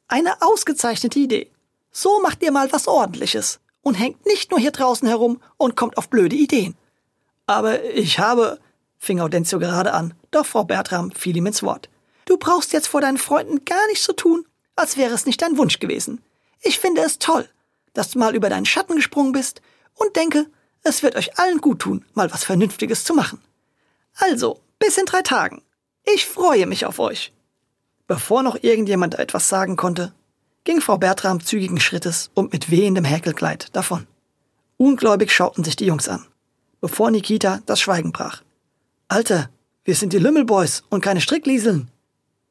Eine 0.06 0.40
ausgezeichnete 0.40 1.18
Idee. 1.18 1.50
So 1.90 2.20
macht 2.20 2.42
ihr 2.42 2.52
mal 2.52 2.72
was 2.72 2.86
Ordentliches 2.86 3.58
und 3.82 3.94
hängt 3.94 4.24
nicht 4.24 4.52
nur 4.52 4.60
hier 4.60 4.70
draußen 4.70 5.08
herum 5.08 5.40
und 5.56 5.76
kommt 5.76 5.98
auf 5.98 6.08
blöde 6.08 6.36
Ideen. 6.36 6.76
Aber 7.46 7.82
ich 7.84 8.20
habe, 8.20 8.60
fing 8.98 9.20
Audentio 9.20 9.58
gerade 9.58 9.92
an, 9.92 10.14
doch 10.30 10.46
Frau 10.46 10.62
Bertram 10.62 11.10
fiel 11.10 11.36
ihm 11.36 11.46
ins 11.46 11.62
Wort. 11.64 11.88
Du 12.24 12.36
brauchst 12.36 12.72
jetzt 12.72 12.86
vor 12.86 13.00
deinen 13.00 13.18
Freunden 13.18 13.64
gar 13.64 13.86
nicht 13.88 14.02
so 14.02 14.12
tun, 14.12 14.46
als 14.76 14.96
wäre 14.96 15.14
es 15.14 15.26
nicht 15.26 15.42
dein 15.42 15.58
Wunsch 15.58 15.80
gewesen. 15.80 16.22
Ich 16.60 16.78
finde 16.78 17.02
es 17.02 17.18
toll, 17.18 17.48
dass 17.94 18.10
du 18.10 18.20
mal 18.20 18.36
über 18.36 18.48
deinen 18.48 18.66
Schatten 18.66 18.94
gesprungen 18.94 19.32
bist 19.32 19.60
und 19.94 20.14
denke, 20.14 20.46
es 20.84 21.02
wird 21.02 21.16
euch 21.16 21.36
allen 21.38 21.60
gut 21.60 21.80
tun, 21.80 22.04
mal 22.14 22.32
was 22.32 22.44
Vernünftiges 22.44 23.02
zu 23.02 23.14
machen. 23.14 23.42
Also, 24.14 24.60
bis 24.78 24.98
in 24.98 25.06
drei 25.06 25.22
Tagen. 25.22 25.63
Ich 26.04 26.26
freue 26.26 26.66
mich 26.66 26.86
auf 26.86 26.98
euch. 26.98 27.32
Bevor 28.06 28.42
noch 28.42 28.62
irgendjemand 28.62 29.18
etwas 29.18 29.48
sagen 29.48 29.76
konnte, 29.76 30.12
ging 30.64 30.80
Frau 30.80 30.98
Bertram 30.98 31.44
zügigen 31.44 31.80
Schrittes 31.80 32.30
und 32.34 32.52
mit 32.52 32.70
wehendem 32.70 33.04
Häkelkleid 33.04 33.74
davon. 33.74 34.06
Ungläubig 34.76 35.32
schauten 35.32 35.64
sich 35.64 35.76
die 35.76 35.86
Jungs 35.86 36.08
an, 36.08 36.26
bevor 36.80 37.10
Nikita 37.10 37.62
das 37.66 37.80
Schweigen 37.80 38.12
brach. 38.12 38.42
Alter, 39.08 39.48
wir 39.84 39.94
sind 39.94 40.12
die 40.12 40.18
Lümmelboys 40.18 40.82
und 40.90 41.02
keine 41.02 41.20
Stricklieseln. 41.20 41.90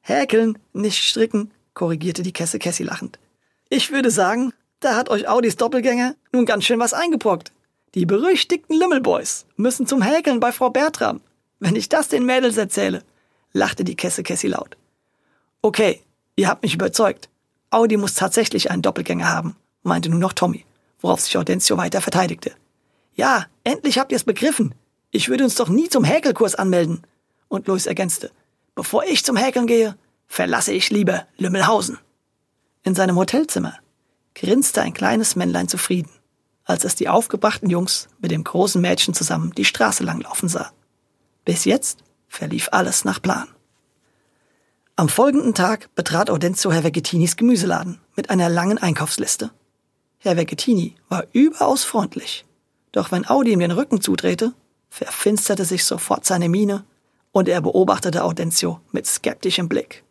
Häkeln, 0.01 0.57
nicht 0.73 1.03
stricken, 1.03 1.51
korrigierte 1.73 2.23
die 2.23 2.33
Kesse 2.33 2.59
Cassie 2.59 2.83
lachend. 2.83 3.19
Ich 3.69 3.91
würde 3.91 4.11
sagen, 4.11 4.53
da 4.79 4.95
hat 4.95 5.09
euch 5.09 5.27
Audis 5.27 5.55
Doppelgänger 5.55 6.15
nun 6.31 6.45
ganz 6.45 6.65
schön 6.65 6.79
was 6.79 6.93
eingebrockt. 6.93 7.51
Die 7.95 8.05
berüchtigten 8.05 8.77
Lümmelboys 8.77 9.45
müssen 9.55 9.87
zum 9.87 10.01
Häkeln 10.01 10.39
bei 10.39 10.51
Frau 10.51 10.69
Bertram. 10.69 11.21
Wenn 11.59 11.75
ich 11.75 11.89
das 11.89 12.09
den 12.09 12.25
Mädels 12.25 12.57
erzähle, 12.57 13.03
lachte 13.53 13.83
die 13.83 13.95
Kesse 13.95 14.23
Cassie 14.23 14.47
laut. 14.47 14.75
Okay, 15.61 16.01
ihr 16.35 16.47
habt 16.49 16.63
mich 16.63 16.73
überzeugt. 16.73 17.29
Audi 17.69 17.97
muss 17.97 18.15
tatsächlich 18.15 18.69
einen 18.69 18.81
Doppelgänger 18.81 19.29
haben, 19.29 19.55
meinte 19.83 20.09
nun 20.09 20.19
noch 20.19 20.33
Tommy, 20.33 20.65
worauf 20.99 21.21
sich 21.21 21.37
Audencio 21.37 21.77
weiter 21.77 22.01
verteidigte. 22.01 22.51
Ja, 23.15 23.45
endlich 23.63 23.99
habt 23.99 24.11
ihr 24.11 24.15
es 24.15 24.23
begriffen. 24.23 24.75
Ich 25.11 25.29
würde 25.29 25.43
uns 25.43 25.55
doch 25.55 25.69
nie 25.69 25.89
zum 25.89 26.03
Häkelkurs 26.03 26.55
anmelden. 26.55 27.03
Und 27.47 27.67
Louis 27.67 27.85
ergänzte, 27.85 28.31
bevor 28.75 29.03
ich 29.03 29.23
zum 29.23 29.37
Häkeln 29.37 29.67
gehe, 29.67 29.95
verlasse 30.27 30.73
ich 30.73 30.89
lieber 30.89 31.27
Lümmelhausen. 31.37 31.99
In 32.83 32.95
seinem 32.95 33.15
Hotelzimmer 33.17 33.75
grinste 34.33 34.81
ein 34.81 34.93
kleines 34.93 35.35
Männlein 35.35 35.67
zufrieden, 35.67 36.09
als 36.65 36.83
es 36.83 36.95
die 36.95 37.09
aufgebrachten 37.09 37.69
Jungs 37.69 38.07
mit 38.19 38.31
dem 38.31 38.43
großen 38.43 38.81
Mädchen 38.81 39.13
zusammen 39.13 39.51
die 39.55 39.65
Straße 39.65 40.03
langlaufen 40.03 40.49
sah. 40.49 40.71
Bis 41.45 41.65
jetzt 41.65 42.03
verlief 42.33 42.69
alles 42.71 43.05
nach 43.05 43.21
Plan. 43.21 43.47
Am 44.95 45.07
folgenden 45.07 45.53
Tag 45.53 45.93
betrat 45.95 46.29
Audenzo 46.29 46.71
Herr 46.71 46.83
Vegettinis 46.83 47.35
Gemüseladen 47.35 47.99
mit 48.15 48.29
einer 48.29 48.49
langen 48.49 48.77
Einkaufsliste. 48.77 49.51
Herr 50.17 50.37
Vegettini 50.37 50.95
war 51.09 51.25
überaus 51.31 51.83
freundlich. 51.83 52.45
Doch 52.91 53.11
wenn 53.11 53.27
Audi 53.27 53.51
ihm 53.51 53.59
den 53.59 53.71
Rücken 53.71 54.01
zudrehte, 54.01 54.53
verfinsterte 54.89 55.65
sich 55.65 55.85
sofort 55.85 56.25
seine 56.25 56.49
Miene 56.49 56.83
und 57.31 57.49
er 57.49 57.61
beobachtete 57.61 58.23
Audencio 58.23 58.79
mit 58.91 59.05
skeptischem 59.05 59.69
Blick. 59.69 60.03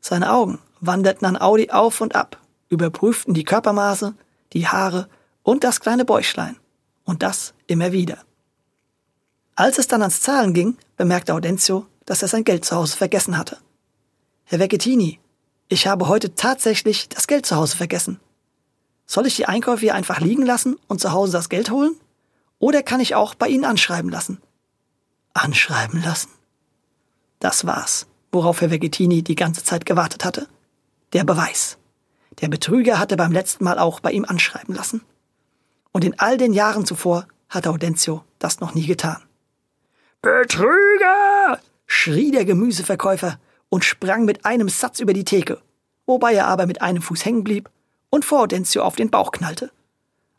Seine 0.00 0.32
Augen 0.32 0.58
wanderten 0.80 1.26
an 1.26 1.40
Audi 1.40 1.70
auf 1.70 2.00
und 2.00 2.14
ab, 2.14 2.40
überprüften 2.68 3.34
die 3.34 3.44
Körpermaße, 3.44 4.14
die 4.52 4.68
Haare 4.68 5.08
und 5.42 5.64
das 5.64 5.80
kleine 5.80 6.04
Bäuchlein. 6.04 6.56
Und 7.04 7.22
das 7.22 7.54
immer 7.66 7.92
wieder. 7.92 8.18
Als 9.56 9.78
es 9.78 9.88
dann 9.88 10.02
ans 10.02 10.20
Zahlen 10.20 10.52
ging, 10.52 10.76
bemerkte 10.98 11.32
Audencio, 11.32 11.86
dass 12.04 12.20
er 12.20 12.28
sein 12.28 12.44
Geld 12.44 12.66
zu 12.66 12.76
Hause 12.76 12.94
vergessen 12.94 13.38
hatte. 13.38 13.56
Herr 14.44 14.58
Vecchettini, 14.58 15.18
ich 15.68 15.86
habe 15.86 16.08
heute 16.08 16.34
tatsächlich 16.34 17.08
das 17.08 17.26
Geld 17.26 17.46
zu 17.46 17.56
Hause 17.56 17.74
vergessen. 17.74 18.20
Soll 19.06 19.26
ich 19.26 19.36
die 19.36 19.46
Einkäufe 19.46 19.80
hier 19.80 19.94
einfach 19.94 20.20
liegen 20.20 20.44
lassen 20.44 20.76
und 20.88 21.00
zu 21.00 21.12
Hause 21.12 21.32
das 21.32 21.48
Geld 21.48 21.70
holen? 21.70 21.96
Oder 22.58 22.82
kann 22.82 23.00
ich 23.00 23.14
auch 23.14 23.34
bei 23.34 23.48
Ihnen 23.48 23.64
anschreiben 23.64 24.10
lassen? 24.10 24.42
Anschreiben 25.32 26.02
lassen? 26.02 26.28
Das 27.40 27.66
war's, 27.66 28.06
worauf 28.32 28.60
Herr 28.60 28.70
Veggettini 28.70 29.22
die 29.22 29.34
ganze 29.36 29.64
Zeit 29.64 29.86
gewartet 29.86 30.24
hatte. 30.24 30.48
Der 31.14 31.24
Beweis. 31.24 31.78
Der 32.42 32.48
Betrüger 32.48 32.98
hatte 32.98 33.16
beim 33.16 33.32
letzten 33.32 33.64
Mal 33.64 33.78
auch 33.78 34.00
bei 34.00 34.12
ihm 34.12 34.26
anschreiben 34.26 34.74
lassen. 34.74 35.00
Und 35.92 36.04
in 36.04 36.18
all 36.18 36.36
den 36.36 36.52
Jahren 36.52 36.84
zuvor 36.84 37.26
hatte 37.48 37.70
Audencio 37.70 38.22
das 38.38 38.60
noch 38.60 38.74
nie 38.74 38.86
getan. 38.86 39.25
Betrüger! 40.26 41.60
schrie 41.86 42.32
der 42.32 42.44
Gemüseverkäufer 42.44 43.38
und 43.68 43.84
sprang 43.84 44.24
mit 44.24 44.44
einem 44.44 44.68
Satz 44.68 44.98
über 44.98 45.12
die 45.12 45.24
Theke, 45.24 45.62
wobei 46.04 46.34
er 46.34 46.48
aber 46.48 46.66
mit 46.66 46.82
einem 46.82 47.00
Fuß 47.00 47.24
hängen 47.24 47.44
blieb 47.44 47.70
und 48.10 48.24
vor 48.24 48.40
Audencio 48.40 48.82
auf 48.82 48.96
den 48.96 49.08
Bauch 49.08 49.30
knallte. 49.30 49.70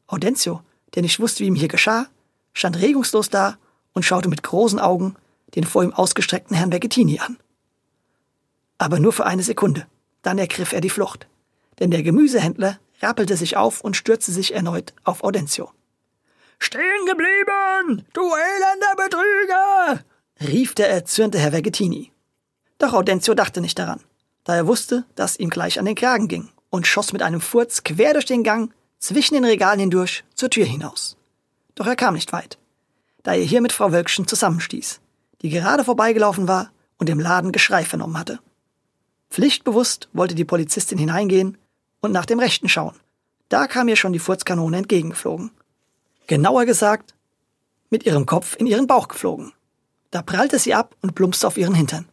Audencio, 0.07 0.59
der 0.93 1.03
nicht 1.03 1.21
wusste, 1.21 1.39
wie 1.39 1.47
ihm 1.47 1.55
hier 1.55 1.69
geschah, 1.69 2.07
stand 2.53 2.81
regungslos 2.81 3.29
da 3.29 3.57
und 3.93 4.03
schaute 4.03 4.27
mit 4.27 4.43
großen 4.43 4.81
Augen 4.81 5.15
den 5.55 5.63
vor 5.63 5.85
ihm 5.85 5.93
ausgestreckten 5.93 6.57
Herrn 6.57 6.73
Veggettini 6.73 7.19
an. 7.19 7.37
Aber 8.77 8.99
nur 8.99 9.13
für 9.13 9.25
eine 9.25 9.43
Sekunde. 9.43 9.87
Dann 10.21 10.37
ergriff 10.37 10.73
er 10.73 10.81
die 10.81 10.89
Flucht. 10.89 11.27
Denn 11.79 11.91
der 11.91 12.03
Gemüsehändler 12.03 12.77
rappelte 13.01 13.37
sich 13.37 13.55
auf 13.55 13.79
und 13.79 13.95
stürzte 13.95 14.33
sich 14.33 14.53
erneut 14.53 14.93
auf 15.05 15.23
Audencio. 15.23 15.71
Stehen 16.59 17.05
geblieben, 17.05 18.05
du 18.13 18.21
elender 18.21 18.95
Betrüger! 18.95 20.03
rief 20.41 20.75
der 20.75 20.89
erzürnte 20.89 21.39
Herr 21.39 21.51
Vergettini. 21.51 22.11
Doch 22.77 22.93
Audencio 22.93 23.33
dachte 23.33 23.61
nicht 23.61 23.79
daran, 23.79 24.01
da 24.43 24.55
er 24.55 24.67
wusste, 24.67 25.05
dass 25.15 25.39
ihm 25.39 25.49
gleich 25.49 25.79
an 25.79 25.85
den 25.85 25.95
Kragen 25.95 26.27
ging 26.27 26.49
und 26.69 26.87
schoss 26.87 27.13
mit 27.13 27.21
einem 27.21 27.41
Furz 27.41 27.83
quer 27.83 28.13
durch 28.13 28.25
den 28.25 28.43
Gang, 28.43 28.73
zwischen 28.99 29.35
den 29.35 29.45
Regalen 29.45 29.79
hindurch, 29.79 30.23
zur 30.33 30.49
Tür 30.49 30.65
hinaus. 30.65 31.17
Doch 31.75 31.87
er 31.87 31.95
kam 31.95 32.15
nicht 32.15 32.33
weit, 32.33 32.57
da 33.23 33.33
er 33.33 33.43
hier 33.43 33.61
mit 33.61 33.71
Frau 33.71 33.91
Wölkchen 33.91 34.27
zusammenstieß, 34.27 34.99
die 35.41 35.49
gerade 35.49 35.83
vorbeigelaufen 35.83 36.47
war 36.47 36.71
und 36.97 37.09
im 37.09 37.19
Laden 37.19 37.51
Geschrei 37.51 37.85
vernommen 37.85 38.17
hatte. 38.17 38.39
Pflichtbewusst 39.29 40.09
wollte 40.13 40.35
die 40.35 40.45
Polizistin 40.45 40.97
hineingehen 40.97 41.57
und 41.99 42.11
nach 42.11 42.25
dem 42.25 42.39
Rechten 42.39 42.69
schauen. 42.69 42.95
Da 43.49 43.67
kam 43.67 43.87
ihr 43.87 43.95
schon 43.95 44.13
die 44.13 44.19
Furzkanone 44.19 44.77
entgegengeflogen. 44.77 45.51
Genauer 46.27 46.65
gesagt, 46.65 47.15
mit 47.89 48.05
ihrem 48.05 48.25
Kopf 48.25 48.57
in 48.57 48.67
ihren 48.67 48.85
Bauch 48.85 49.07
geflogen. 49.07 49.53
Da 50.11 50.21
prallte 50.21 50.59
sie 50.59 50.73
ab 50.73 50.93
und 51.01 51.15
plumpste 51.15 51.47
auf 51.47 51.57
ihren 51.57 51.73
Hintern. 51.73 52.09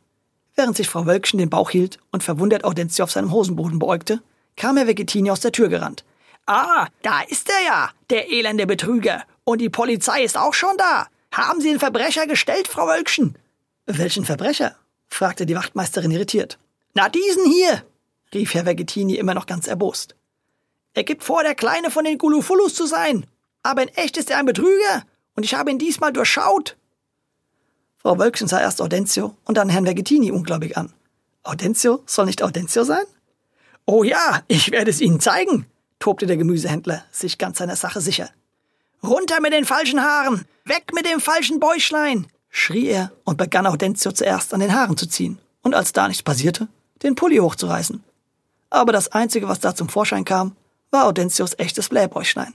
Während 0.54 0.76
sich 0.76 0.88
Frau 0.88 1.04
Wölkchen 1.04 1.40
den 1.40 1.50
Bauch 1.50 1.70
hielt 1.70 1.98
und 2.12 2.22
verwundert 2.22 2.62
Audentia 2.62 3.02
auf 3.02 3.10
seinem 3.10 3.32
Hosenboden 3.32 3.80
beäugte, 3.80 4.22
kam 4.56 4.76
Herr 4.76 4.86
Vegettini 4.86 5.32
aus 5.32 5.40
der 5.40 5.50
Tür 5.50 5.68
gerannt. 5.68 6.04
Ah, 6.46 6.86
da 7.02 7.22
ist 7.22 7.50
er 7.50 7.64
ja, 7.66 7.90
der 8.08 8.30
elende 8.30 8.68
Betrüger. 8.68 9.24
Und 9.42 9.60
die 9.60 9.68
Polizei 9.68 10.22
ist 10.22 10.38
auch 10.38 10.54
schon 10.54 10.76
da. 10.76 11.08
Haben 11.32 11.60
Sie 11.60 11.70
den 11.70 11.80
Verbrecher 11.80 12.28
gestellt, 12.28 12.68
Frau 12.68 12.86
Wölkchen? 12.86 13.36
Welchen 13.86 14.24
Verbrecher? 14.24 14.76
fragte 15.08 15.44
die 15.44 15.56
Wachtmeisterin 15.56 16.12
irritiert. 16.12 16.58
Na, 16.94 17.08
diesen 17.08 17.50
hier, 17.50 17.82
rief 18.32 18.54
Herr 18.54 18.64
Vegettini 18.64 19.16
immer 19.16 19.34
noch 19.34 19.46
ganz 19.46 19.66
erbost. 19.66 20.14
Er 20.92 21.02
gibt 21.02 21.24
vor, 21.24 21.42
der 21.42 21.56
Kleine 21.56 21.90
von 21.90 22.04
den 22.04 22.18
Gulufulus 22.18 22.74
zu 22.74 22.86
sein 22.86 23.26
aber 23.64 23.82
in 23.82 23.88
echt 23.88 24.16
ist 24.16 24.30
er 24.30 24.38
ein 24.38 24.46
Betrüger 24.46 25.02
und 25.34 25.42
ich 25.42 25.54
habe 25.54 25.72
ihn 25.72 25.78
diesmal 25.80 26.12
durchschaut. 26.12 26.76
Frau 27.98 28.18
Wölkchen 28.18 28.46
sah 28.46 28.60
erst 28.60 28.80
Audentio 28.80 29.36
und 29.44 29.56
dann 29.56 29.70
Herrn 29.70 29.86
Vegetini 29.86 30.30
ungläubig 30.30 30.76
an. 30.76 30.92
Audentio 31.42 32.02
soll 32.06 32.26
nicht 32.26 32.42
Audentio 32.42 32.84
sein? 32.84 33.04
Oh 33.86 34.04
ja, 34.04 34.42
ich 34.46 34.70
werde 34.70 34.90
es 34.90 35.00
Ihnen 35.00 35.20
zeigen, 35.20 35.66
tobte 35.98 36.26
der 36.26 36.36
Gemüsehändler, 36.36 37.04
sich 37.10 37.38
ganz 37.38 37.58
seiner 37.58 37.76
Sache 37.76 38.00
sicher. 38.00 38.30
Runter 39.02 39.40
mit 39.40 39.52
den 39.52 39.64
falschen 39.64 40.02
Haaren! 40.02 40.44
Weg 40.64 40.92
mit 40.94 41.06
dem 41.06 41.20
falschen 41.20 41.60
Bäuchlein! 41.60 42.26
schrie 42.50 42.86
er 42.86 43.12
und 43.24 43.36
begann 43.36 43.66
Audentio 43.66 44.12
zuerst 44.12 44.54
an 44.54 44.60
den 44.60 44.74
Haaren 44.74 44.96
zu 44.96 45.06
ziehen 45.06 45.38
und 45.62 45.74
als 45.74 45.92
da 45.92 46.06
nichts 46.06 46.22
passierte, 46.22 46.68
den 47.02 47.14
Pulli 47.14 47.38
hochzureißen. 47.38 48.04
Aber 48.70 48.92
das 48.92 49.08
Einzige, 49.08 49.48
was 49.48 49.60
da 49.60 49.74
zum 49.74 49.88
Vorschein 49.88 50.24
kam, 50.24 50.54
war 50.90 51.06
Audentios 51.06 51.58
echtes 51.58 51.88
Blähbäuchlein. 51.88 52.54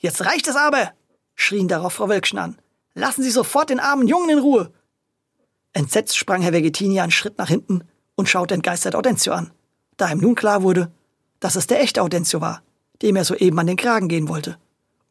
Jetzt 0.00 0.24
reicht 0.24 0.48
es 0.48 0.56
aber! 0.56 0.92
schrien 1.34 1.68
darauf 1.68 1.92
Frau 1.92 2.08
Wölkchen 2.08 2.38
an. 2.38 2.58
Lassen 2.94 3.22
Sie 3.22 3.30
sofort 3.30 3.70
den 3.70 3.80
armen 3.80 4.08
Jungen 4.08 4.30
in 4.30 4.38
Ruhe! 4.38 4.72
Entsetzt 5.72 6.16
sprang 6.16 6.42
Herr 6.42 6.52
Vegetini 6.52 7.00
einen 7.00 7.12
Schritt 7.12 7.38
nach 7.38 7.48
hinten 7.48 7.84
und 8.16 8.28
schaute 8.28 8.54
entgeistert 8.54 8.96
Audentio 8.96 9.32
an, 9.32 9.52
da 9.96 10.10
ihm 10.10 10.18
nun 10.18 10.34
klar 10.34 10.62
wurde, 10.62 10.90
dass 11.38 11.54
es 11.54 11.66
der 11.66 11.80
echte 11.80 12.02
Audentio 12.02 12.40
war, 12.40 12.62
dem 13.02 13.14
er 13.14 13.24
soeben 13.24 13.58
an 13.58 13.66
den 13.66 13.76
Kragen 13.76 14.08
gehen 14.08 14.28
wollte. 14.28 14.58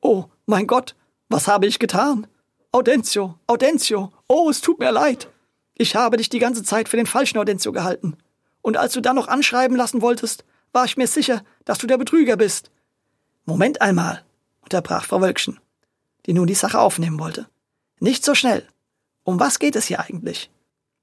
Oh, 0.02 0.26
mein 0.46 0.68
Gott, 0.68 0.96
was 1.30 1.48
habe 1.48 1.68
ich 1.68 1.80
getan? 1.80 2.28
Audentio, 2.72 3.36
Audentio, 3.48 4.12
oh, 4.28 4.50
es 4.50 4.62
tut 4.62 4.80
mir 4.80 4.92
leid. 4.92 5.30
Ich 5.76 5.96
habe 5.96 6.18
dich 6.18 6.30
die 6.30 6.40
ganze 6.40 6.64
Zeit 6.64 6.90
für 6.90 6.98
den 6.98 7.06
falschen 7.06 7.38
Audentio 7.38 7.72
gehalten. 7.72 8.18
Und 8.62 8.76
als 8.76 8.94
du 8.94 9.02
dann 9.02 9.16
noch 9.16 9.28
anschreiben 9.28 9.78
lassen 9.78 10.02
wolltest, 10.02 10.44
war 10.74 10.86
ich 10.86 10.98
mir 10.98 11.08
sicher, 11.08 11.42
dass 11.66 11.78
du 11.78 11.88
der 11.88 11.98
Betrüger 11.98 12.36
bist. 12.36 12.70
Moment 13.46 13.82
einmal, 13.82 14.24
unterbrach 14.70 15.06
Frau 15.06 15.20
Wölkchen, 15.20 15.60
die 16.28 16.34
nun 16.34 16.46
die 16.46 16.54
Sache 16.54 16.80
aufnehmen 16.80 17.20
wollte. 17.20 17.48
Nicht 18.00 18.24
so 18.24 18.36
schnell. 18.36 18.68
Um 19.24 19.40
was 19.40 19.58
geht 19.58 19.76
es 19.76 19.86
hier 19.86 20.00
eigentlich? 20.00 20.52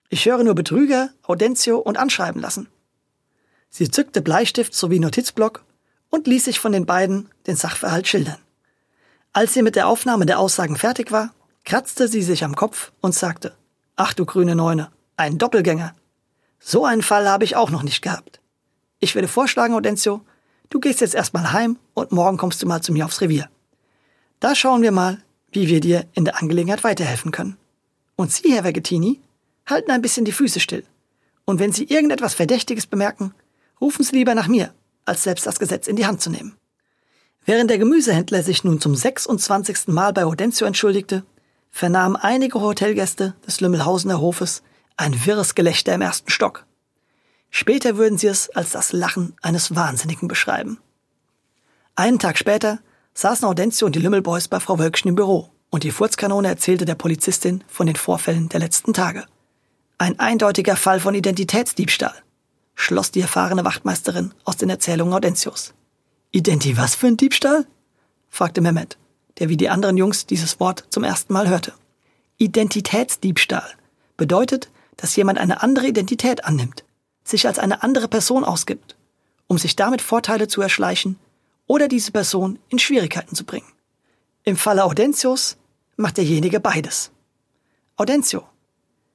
Ich 0.08 0.24
höre 0.24 0.44
nur 0.44 0.54
Betrüger, 0.54 1.10
Audentio 1.24 1.78
und 1.78 1.96
Anschreiben 1.96 2.40
lassen. 2.40 2.68
Sie 3.68 3.90
zückte 3.90 4.22
Bleistift 4.22 4.72
sowie 4.72 5.00
Notizblock 5.00 5.64
und 6.10 6.28
ließ 6.28 6.44
sich 6.44 6.60
von 6.60 6.70
den 6.70 6.86
beiden 6.86 7.28
den 7.48 7.56
Sachverhalt 7.56 8.06
schildern. 8.06 8.38
Als 9.32 9.52
sie 9.52 9.62
mit 9.62 9.74
der 9.74 9.88
Aufnahme 9.88 10.26
der 10.26 10.38
Aussagen 10.38 10.76
fertig 10.76 11.10
war, 11.10 11.34
kratzte 11.64 12.06
sie 12.06 12.22
sich 12.22 12.44
am 12.44 12.54
Kopf 12.54 12.92
und 13.00 13.14
sagte, 13.14 13.56
Ach 13.96 14.14
du 14.14 14.24
grüne 14.24 14.54
Neune, 14.54 14.92
ein 15.16 15.38
Doppelgänger. 15.38 15.94
So 16.60 16.84
einen 16.84 17.02
Fall 17.02 17.28
habe 17.28 17.44
ich 17.44 17.56
auch 17.56 17.70
noch 17.70 17.82
nicht 17.82 18.00
gehabt. 18.00 18.40
Ich 19.00 19.14
würde 19.16 19.28
vorschlagen, 19.28 19.74
Audencio, 19.74 20.22
du 20.70 20.78
gehst 20.78 21.00
jetzt 21.00 21.16
erstmal 21.16 21.52
heim 21.52 21.78
und 21.94 22.12
morgen 22.12 22.36
kommst 22.36 22.62
du 22.62 22.66
mal 22.66 22.80
zu 22.80 22.92
mir 22.92 23.04
aufs 23.04 23.20
Revier. 23.20 23.50
Da 24.40 24.54
schauen 24.54 24.82
wir 24.82 24.92
mal, 24.92 25.18
wie 25.50 25.68
wir 25.68 25.80
dir 25.80 26.06
in 26.12 26.24
der 26.24 26.40
Angelegenheit 26.40 26.84
weiterhelfen 26.84 27.32
können. 27.32 27.56
Und 28.16 28.32
Sie, 28.32 28.52
Herr 28.52 28.64
Vegetini, 28.64 29.20
halten 29.66 29.90
ein 29.90 30.02
bisschen 30.02 30.24
die 30.24 30.32
Füße 30.32 30.60
still. 30.60 30.84
Und 31.44 31.58
wenn 31.58 31.72
Sie 31.72 31.84
irgendetwas 31.84 32.34
Verdächtiges 32.34 32.86
bemerken, 32.86 33.34
rufen 33.80 34.04
Sie 34.04 34.16
lieber 34.16 34.34
nach 34.34 34.48
mir, 34.48 34.72
als 35.04 35.22
selbst 35.22 35.46
das 35.46 35.58
Gesetz 35.58 35.86
in 35.86 35.96
die 35.96 36.06
Hand 36.06 36.20
zu 36.20 36.30
nehmen. 36.30 36.56
Während 37.44 37.70
der 37.70 37.78
Gemüsehändler 37.78 38.42
sich 38.42 38.64
nun 38.64 38.80
zum 38.80 38.94
26. 38.94 39.88
Mal 39.88 40.12
bei 40.12 40.24
Audencio 40.24 40.66
entschuldigte, 40.66 41.24
vernahmen 41.70 42.16
einige 42.16 42.60
Hotelgäste 42.60 43.34
des 43.46 43.60
Lümmelhausener 43.60 44.20
Hofes 44.20 44.62
ein 44.96 45.26
wirres 45.26 45.54
Gelächter 45.54 45.94
im 45.94 46.00
ersten 46.00 46.30
Stock. 46.30 46.66
Später 47.50 47.96
würden 47.96 48.18
sie 48.18 48.26
es 48.26 48.50
als 48.50 48.72
das 48.72 48.92
Lachen 48.92 49.34
eines 49.42 49.74
Wahnsinnigen 49.74 50.26
beschreiben. 50.26 50.78
Einen 51.94 52.18
Tag 52.18 52.36
später 52.36 52.80
saßen 53.16 53.48
Audencio 53.48 53.86
und 53.86 53.96
die 53.96 54.00
Lümmelboys 54.00 54.46
bei 54.46 54.60
Frau 54.60 54.78
Wölkchen 54.78 55.08
im 55.08 55.14
Büro 55.14 55.48
und 55.70 55.84
die 55.84 55.90
Furzkanone 55.90 56.48
erzählte 56.48 56.84
der 56.84 56.96
Polizistin 56.96 57.64
von 57.66 57.86
den 57.86 57.96
Vorfällen 57.96 58.50
der 58.50 58.60
letzten 58.60 58.92
Tage. 58.92 59.24
Ein 59.96 60.20
eindeutiger 60.20 60.76
Fall 60.76 61.00
von 61.00 61.14
Identitätsdiebstahl, 61.14 62.14
schloss 62.74 63.10
die 63.10 63.22
erfahrene 63.22 63.64
Wachtmeisterin 63.64 64.34
aus 64.44 64.58
den 64.58 64.68
Erzählungen 64.68 65.14
Audentios. 65.14 65.72
Identi 66.30 66.76
was 66.76 66.94
für 66.94 67.06
ein 67.06 67.16
Diebstahl? 67.16 67.66
fragte 68.28 68.60
Mehmet, 68.60 68.98
der 69.38 69.48
wie 69.48 69.56
die 69.56 69.70
anderen 69.70 69.96
Jungs 69.96 70.26
dieses 70.26 70.60
Wort 70.60 70.84
zum 70.90 71.02
ersten 71.02 71.32
Mal 71.32 71.48
hörte. 71.48 71.72
Identitätsdiebstahl 72.36 73.70
bedeutet, 74.18 74.68
dass 74.98 75.16
jemand 75.16 75.38
eine 75.38 75.62
andere 75.62 75.86
Identität 75.86 76.44
annimmt, 76.44 76.84
sich 77.24 77.46
als 77.46 77.58
eine 77.58 77.82
andere 77.82 78.08
Person 78.08 78.44
ausgibt, 78.44 78.94
um 79.46 79.56
sich 79.56 79.74
damit 79.74 80.02
Vorteile 80.02 80.48
zu 80.48 80.60
erschleichen 80.60 81.18
oder 81.66 81.88
diese 81.88 82.12
Person 82.12 82.58
in 82.68 82.78
Schwierigkeiten 82.78 83.34
zu 83.34 83.44
bringen. 83.44 83.66
Im 84.44 84.56
Falle 84.56 84.84
Audentius 84.84 85.56
macht 85.96 86.18
derjenige 86.18 86.60
beides. 86.60 87.10
Audentio, 87.96 88.46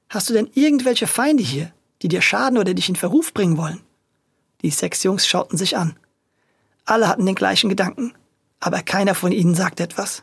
hast 0.08 0.28
du 0.28 0.34
denn 0.34 0.50
irgendwelche 0.54 1.06
Feinde 1.06 1.42
hier, 1.42 1.72
die 2.02 2.08
dir 2.08 2.20
schaden 2.20 2.58
oder 2.58 2.74
dich 2.74 2.88
in 2.88 2.96
Verruf 2.96 3.32
bringen 3.32 3.56
wollen? 3.56 3.80
Die 4.62 4.70
sechs 4.70 5.02
Jungs 5.02 5.26
schauten 5.26 5.56
sich 5.56 5.76
an. 5.76 5.96
Alle 6.84 7.08
hatten 7.08 7.26
den 7.26 7.34
gleichen 7.34 7.68
Gedanken, 7.68 8.12
aber 8.60 8.82
keiner 8.82 9.14
von 9.14 9.32
ihnen 9.32 9.54
sagte 9.54 9.82
etwas. 9.82 10.22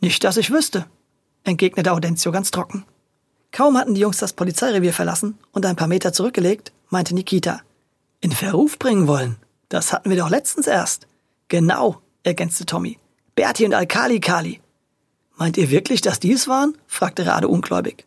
Nicht, 0.00 0.24
dass 0.24 0.36
ich 0.36 0.50
wüsste, 0.50 0.86
entgegnete 1.44 1.92
Audentio 1.92 2.32
ganz 2.32 2.50
trocken. 2.50 2.84
Kaum 3.52 3.76
hatten 3.78 3.94
die 3.94 4.00
Jungs 4.00 4.18
das 4.18 4.32
Polizeirevier 4.32 4.92
verlassen 4.92 5.38
und 5.52 5.64
ein 5.64 5.76
paar 5.76 5.88
Meter 5.88 6.12
zurückgelegt, 6.12 6.72
meinte 6.90 7.14
Nikita. 7.14 7.60
In 8.20 8.32
Verruf 8.32 8.78
bringen 8.78 9.06
wollen? 9.06 9.36
Das 9.68 9.92
hatten 9.92 10.10
wir 10.10 10.16
doch 10.16 10.30
letztens 10.30 10.66
erst. 10.66 11.06
Genau, 11.48 12.02
ergänzte 12.24 12.66
Tommy. 12.66 12.98
Berti 13.34 13.64
und 13.64 13.72
Alkali 13.72 14.20
Kali. 14.20 14.60
Meint 15.36 15.56
ihr 15.56 15.70
wirklich, 15.70 16.02
dass 16.02 16.20
die 16.20 16.32
es 16.32 16.46
waren? 16.46 16.76
fragte 16.86 17.24
Rade 17.24 17.48
ungläubig. 17.48 18.06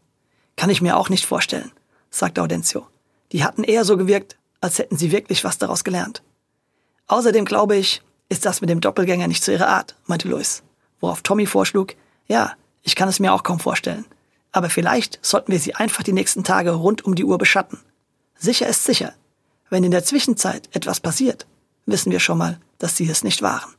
Kann 0.58 0.70
ich 0.70 0.82
mir 0.82 0.96
auch 0.96 1.10
nicht 1.10 1.26
vorstellen, 1.26 1.72
sagte 2.12 2.44
Audentio. 2.44 2.88
Die 3.32 3.44
hatten 3.44 3.64
eher 3.64 3.84
so 3.84 3.98
gewirkt, 3.98 4.38
als 4.60 4.78
hätten 4.78 4.98
sie 4.98 5.12
wirklich 5.12 5.44
was 5.44 5.58
daraus 5.58 5.84
gelernt. 5.84 6.22
Außerdem 7.08 7.46
glaube 7.46 7.78
ich, 7.78 8.04
ist 8.30 8.46
das 8.46 8.62
mit 8.62 8.70
dem 8.70 8.80
Doppelgänger 8.80 9.28
nicht 9.28 9.44
zu 9.44 9.52
ihrer 9.52 9.70
Art, 9.70 9.96
meinte 10.06 10.28
Louis, 10.28 10.62
worauf 11.00 11.24
Tommy 11.24 11.48
vorschlug, 11.48 11.96
ja, 12.28 12.54
ich 12.84 12.96
kann 12.96 13.10
es 13.10 13.20
mir 13.20 13.34
auch 13.34 13.44
kaum 13.44 13.60
vorstellen. 13.60 14.06
Aber 14.52 14.70
vielleicht 14.70 15.18
sollten 15.22 15.52
wir 15.52 15.60
sie 15.60 15.74
einfach 15.74 16.04
die 16.04 16.14
nächsten 16.14 16.44
Tage 16.44 16.72
rund 16.72 17.06
um 17.06 17.16
die 17.16 17.24
Uhr 17.24 17.38
beschatten. 17.38 17.80
Sicher 18.38 18.68
ist 18.68 18.84
sicher. 18.84 19.14
Wenn 19.70 19.84
in 19.84 19.92
der 19.92 20.04
Zwischenzeit 20.04 20.70
etwas 20.74 21.00
passiert, 21.00 21.48
wissen 21.86 22.12
wir 22.12 22.20
schon 22.20 22.38
mal, 22.38 22.60
dass 22.82 22.98
sie 22.98 23.08
es 23.10 23.24
nicht 23.24 23.42
waren. 23.42 23.70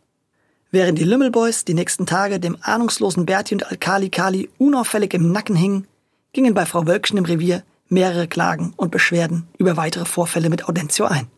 Während 0.71 0.99
die 0.99 1.05
Lümmelboys 1.05 1.65
die 1.65 1.75
nächsten 1.75 2.07
Tage 2.07 2.41
dem 2.41 2.57
ahnungslosen 2.62 3.27
Berti 3.27 3.55
und 3.55 3.67
Alkali 3.67 4.09
Kali 4.09 4.51
unauffällig 4.59 5.12
im 5.12 5.33
Nacken 5.33 5.57
hingen, 5.57 5.87
gingen 6.33 6.55
bei 6.55 6.65
Frau 6.65 6.87
Wölkchen 6.87 7.19
im 7.19 7.25
Revier 7.25 7.62
mehrere 7.88 8.27
Klagen 8.27 8.73
und 8.77 8.91
Beschwerden 8.91 9.47
über 9.59 9.77
weitere 9.77 10.07
Vorfälle 10.07 10.49
mit 10.49 10.67
Audentio 10.67 11.05
ein. 11.05 11.29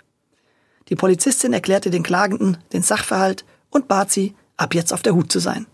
Die 0.89 0.95
Polizistin 0.95 1.53
erklärte 1.53 1.91
den 1.91 2.03
Klagenden 2.03 2.59
den 2.73 2.83
Sachverhalt 2.83 3.45
und 3.71 3.89
bat 3.89 4.13
sie, 4.13 4.35
ab 4.57 4.75
jetzt 4.75 4.93
auf 4.93 5.03
der 5.03 5.15
Hut 5.15 5.33
zu 5.33 5.41
sein. 5.41 5.67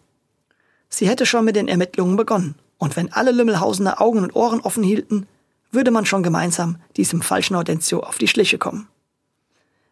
Sie 0.88 1.08
hätte 1.08 1.26
schon 1.26 1.44
mit 1.44 1.56
den 1.56 1.68
Ermittlungen 1.68 2.16
begonnen, 2.16 2.54
und 2.78 2.96
wenn 2.96 3.12
alle 3.12 3.30
Lümmelhausener 3.30 4.00
Augen 4.00 4.20
und 4.20 4.34
Ohren 4.34 4.60
offen 4.60 4.82
hielten, 4.82 5.26
würde 5.70 5.90
man 5.90 6.06
schon 6.06 6.22
gemeinsam 6.22 6.78
diesem 6.96 7.20
falschen 7.20 7.56
Audentio 7.56 8.00
auf 8.00 8.16
die 8.16 8.28
Schliche 8.28 8.56
kommen. 8.56 8.88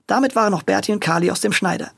Damit 0.09 0.35
waren 0.35 0.55
auch 0.55 0.65
Bertie 0.65 0.93
und 0.93 1.01
Kali 1.01 1.31
aus 1.31 1.43
dem 1.43 1.53
Schneider, 1.53 1.93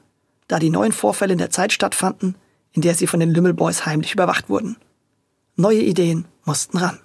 da 0.49 0.59
die 0.59 0.69
neuen 0.69 0.93
Vorfälle 0.93 1.33
in 1.33 1.39
der 1.39 1.51
Zeit 1.51 1.73
stattfanden, 1.73 2.35
in 2.73 2.83
der 2.83 2.95
sie 2.95 3.07
von 3.07 3.21
den 3.21 3.31
Lümmelboys 3.31 3.87
heimlich 3.87 4.13
überwacht 4.13 4.51
wurden. 4.51 4.77
Neue 5.57 5.81
Ideen 5.81 6.27
mussten 6.45 6.77
ran. 6.77 6.99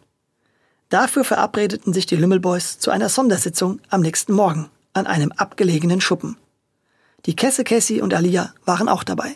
Dafür 0.90 1.24
verabredeten 1.24 1.94
sich 1.94 2.08
die 2.08 2.16
Lümmelboys 2.16 2.80
zu 2.80 2.90
einer 2.90 3.10
Sondersitzung 3.10 3.80
am 3.90 4.02
nächsten 4.02 4.34
Morgen 4.34 4.70
an 4.94 5.06
einem 5.06 5.32
abgelegenen 5.32 6.02
Schuppen. 6.02 6.38
Die 7.28 7.36
Kesse 7.36 7.64
Cassie 7.64 8.02
und 8.02 8.14
Alia 8.14 8.54
waren 8.66 8.90
auch 8.90 9.04
dabei, 9.04 9.36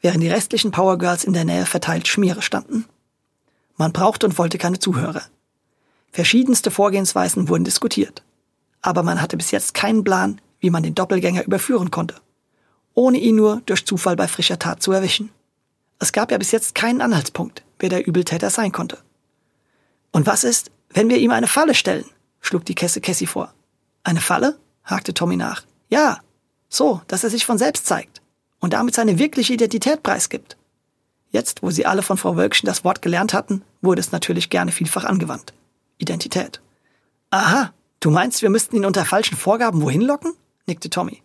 während 0.00 0.22
die 0.22 0.30
restlichen 0.30 0.72
Powergirls 0.72 1.24
in 1.24 1.32
der 1.32 1.44
Nähe 1.44 1.66
verteilt 1.66 2.08
Schmiere 2.08 2.42
standen. 2.42 2.86
Man 3.76 3.92
brauchte 3.92 4.26
und 4.26 4.36
wollte 4.38 4.58
keine 4.58 4.80
Zuhörer. 4.80 5.22
Verschiedenste 6.10 6.72
Vorgehensweisen 6.72 7.48
wurden 7.48 7.64
diskutiert. 7.64 8.22
Aber 8.82 9.02
man 9.02 9.20
hatte 9.20 9.36
bis 9.36 9.50
jetzt 9.50 9.74
keinen 9.74 10.04
Plan, 10.04 10.40
wie 10.64 10.70
man 10.70 10.82
den 10.82 10.94
Doppelgänger 10.94 11.44
überführen 11.44 11.90
konnte, 11.90 12.14
ohne 12.94 13.18
ihn 13.18 13.36
nur 13.36 13.60
durch 13.66 13.84
Zufall 13.84 14.16
bei 14.16 14.26
frischer 14.26 14.58
Tat 14.58 14.82
zu 14.82 14.92
erwischen. 14.92 15.28
Es 15.98 16.10
gab 16.10 16.30
ja 16.30 16.38
bis 16.38 16.52
jetzt 16.52 16.74
keinen 16.74 17.02
Anhaltspunkt, 17.02 17.62
wer 17.78 17.90
der 17.90 18.06
Übeltäter 18.06 18.48
sein 18.48 18.72
konnte. 18.72 18.96
Und 20.10 20.24
was 20.26 20.42
ist, 20.42 20.70
wenn 20.88 21.10
wir 21.10 21.18
ihm 21.18 21.32
eine 21.32 21.48
Falle 21.48 21.74
stellen? 21.74 22.06
schlug 22.40 22.64
die 22.64 22.74
Kesse 22.74 23.02
Cassie 23.02 23.26
vor. 23.26 23.52
Eine 24.04 24.22
Falle? 24.22 24.58
hakte 24.84 25.12
Tommy 25.12 25.36
nach. 25.36 25.64
Ja, 25.90 26.20
so, 26.70 27.02
dass 27.08 27.24
er 27.24 27.28
sich 27.28 27.44
von 27.44 27.58
selbst 27.58 27.84
zeigt 27.84 28.22
und 28.58 28.72
damit 28.72 28.94
seine 28.94 29.18
wirkliche 29.18 29.52
Identität 29.52 30.02
preisgibt. 30.02 30.56
Jetzt, 31.30 31.62
wo 31.62 31.70
sie 31.70 31.84
alle 31.84 32.00
von 32.00 32.16
Frau 32.16 32.36
Wölkchen 32.38 32.66
das 32.66 32.84
Wort 32.84 33.02
gelernt 33.02 33.34
hatten, 33.34 33.60
wurde 33.82 34.00
es 34.00 34.12
natürlich 34.12 34.48
gerne 34.48 34.72
vielfach 34.72 35.04
angewandt. 35.04 35.52
Identität. 35.98 36.62
Aha, 37.28 37.74
du 38.00 38.10
meinst, 38.10 38.40
wir 38.40 38.48
müssten 38.48 38.76
ihn 38.76 38.86
unter 38.86 39.04
falschen 39.04 39.36
Vorgaben 39.36 39.82
wohin 39.82 40.00
locken? 40.00 40.32
Nickte 40.66 40.90
Tommy. 40.90 41.22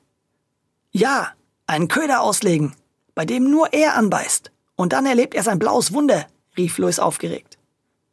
Ja, 0.91 1.33
einen 1.67 1.87
Köder 1.87 2.21
auslegen, 2.21 2.73
bei 3.15 3.25
dem 3.25 3.49
nur 3.49 3.73
er 3.73 3.95
anbeißt. 3.95 4.51
Und 4.75 4.93
dann 4.93 5.05
erlebt 5.05 5.35
er 5.35 5.43
sein 5.43 5.59
blaues 5.59 5.93
Wunder, 5.93 6.25
rief 6.57 6.77
Louis 6.77 6.99
aufgeregt. 6.99 7.57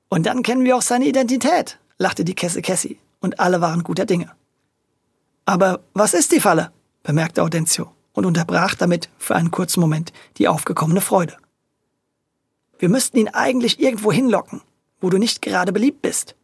Und 0.09 0.27
dann 0.27 0.43
kennen 0.43 0.65
wir 0.65 0.77
auch 0.77 0.83
seine 0.83 1.07
Identität, 1.07 1.79
lachte 1.99 2.25
die 2.25 2.35
Kesse 2.35 2.63
Cassie, 2.63 2.99
und 3.21 3.41
alle 3.41 3.61
waren 3.61 3.83
guter 3.83 4.05
Dinge. 4.05 4.33
Aber 5.45 5.81
was 5.95 6.15
ist 6.15 6.33
die 6.33 6.41
Falle? 6.41 6.73
bemerkte 7.03 7.43
Audentio 7.43 7.93
und 8.13 8.27
unterbrach 8.27 8.75
damit 8.75 9.09
für 9.17 9.37
einen 9.37 9.53
kurzen 9.53 9.81
Moment 9.81 10.13
die 10.39 10.49
aufgekommene 10.49 11.01
Freude. 11.01 11.37
Wir 12.79 12.89
müssten 12.89 13.19
ihn 13.19 13.29
eigentlich 13.29 13.81
irgendwo 13.81 14.11
hinlocken, 14.11 14.61
wo 15.01 15.09
du 15.09 15.19
nicht 15.19 15.41
gerade 15.41 15.73
beliebt 15.73 16.03
bist. 16.03 16.35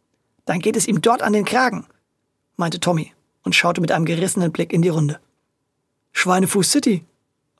Dann 0.45 0.59
geht 0.59 0.77
es 0.77 0.87
ihm 0.87 1.01
dort 1.01 1.21
an 1.21 1.33
den 1.33 1.45
Kragen, 1.45 1.85
meinte 2.55 2.79
Tommy 2.79 3.13
und 3.43 3.55
schaute 3.55 3.81
mit 3.81 3.91
einem 3.91 4.05
gerissenen 4.05 4.51
Blick 4.51 4.73
in 4.73 4.81
die 4.81 4.89
Runde. 4.89 5.19
Schweinefuß 6.13 6.71
City, 6.71 7.05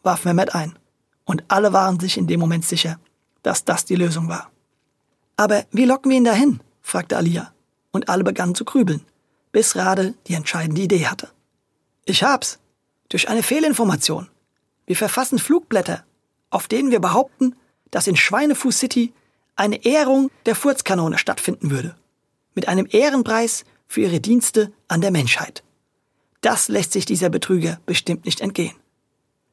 warf 0.01 0.25
Mehmet 0.25 0.55
ein, 0.55 0.77
und 1.25 1.43
alle 1.47 1.73
waren 1.73 1.99
sich 1.99 2.17
in 2.17 2.27
dem 2.27 2.39
Moment 2.39 2.65
sicher, 2.65 2.99
dass 3.41 3.65
das 3.65 3.85
die 3.85 3.95
Lösung 3.95 4.27
war. 4.27 4.51
Aber 5.37 5.65
wie 5.71 5.85
locken 5.85 6.11
wir 6.11 6.17
ihn 6.17 6.23
dahin? 6.23 6.61
fragte 6.81 7.17
Alia, 7.17 7.53
und 7.91 8.09
alle 8.09 8.23
begannen 8.23 8.55
zu 8.55 8.65
grübeln, 8.65 9.05
bis 9.51 9.75
Rade 9.75 10.13
die 10.27 10.33
entscheidende 10.33 10.81
Idee 10.81 11.07
hatte. 11.07 11.29
Ich 12.05 12.23
hab's. 12.23 12.59
Durch 13.09 13.29
eine 13.29 13.43
Fehlinformation. 13.43 14.29
Wir 14.87 14.95
verfassen 14.95 15.37
Flugblätter, 15.37 16.03
auf 16.49 16.67
denen 16.67 16.91
wir 16.91 16.99
behaupten, 16.99 17.55
dass 17.91 18.07
in 18.07 18.15
Schweinefuß 18.15 18.77
City 18.77 19.13
eine 19.55 19.85
Ehrung 19.85 20.31
der 20.45 20.55
Furzkanone 20.55 21.17
stattfinden 21.17 21.69
würde. 21.69 21.95
Mit 22.55 22.67
einem 22.67 22.87
Ehrenpreis 22.89 23.65
für 23.87 24.01
ihre 24.01 24.19
Dienste 24.19 24.73
an 24.87 25.01
der 25.01 25.11
Menschheit. 25.11 25.62
Das 26.43 26.67
lässt 26.67 26.91
sich 26.91 27.05
dieser 27.05 27.29
Betrüger 27.29 27.79
bestimmt 27.85 28.25
nicht 28.25 28.41
entgehen. 28.41 28.75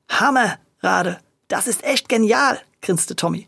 Hammer, 0.09 0.59
Rade, 0.81 1.21
das 1.47 1.69
ist 1.69 1.85
echt 1.85 2.09
genial, 2.09 2.61
grinste 2.83 3.15
Tommy. 3.15 3.47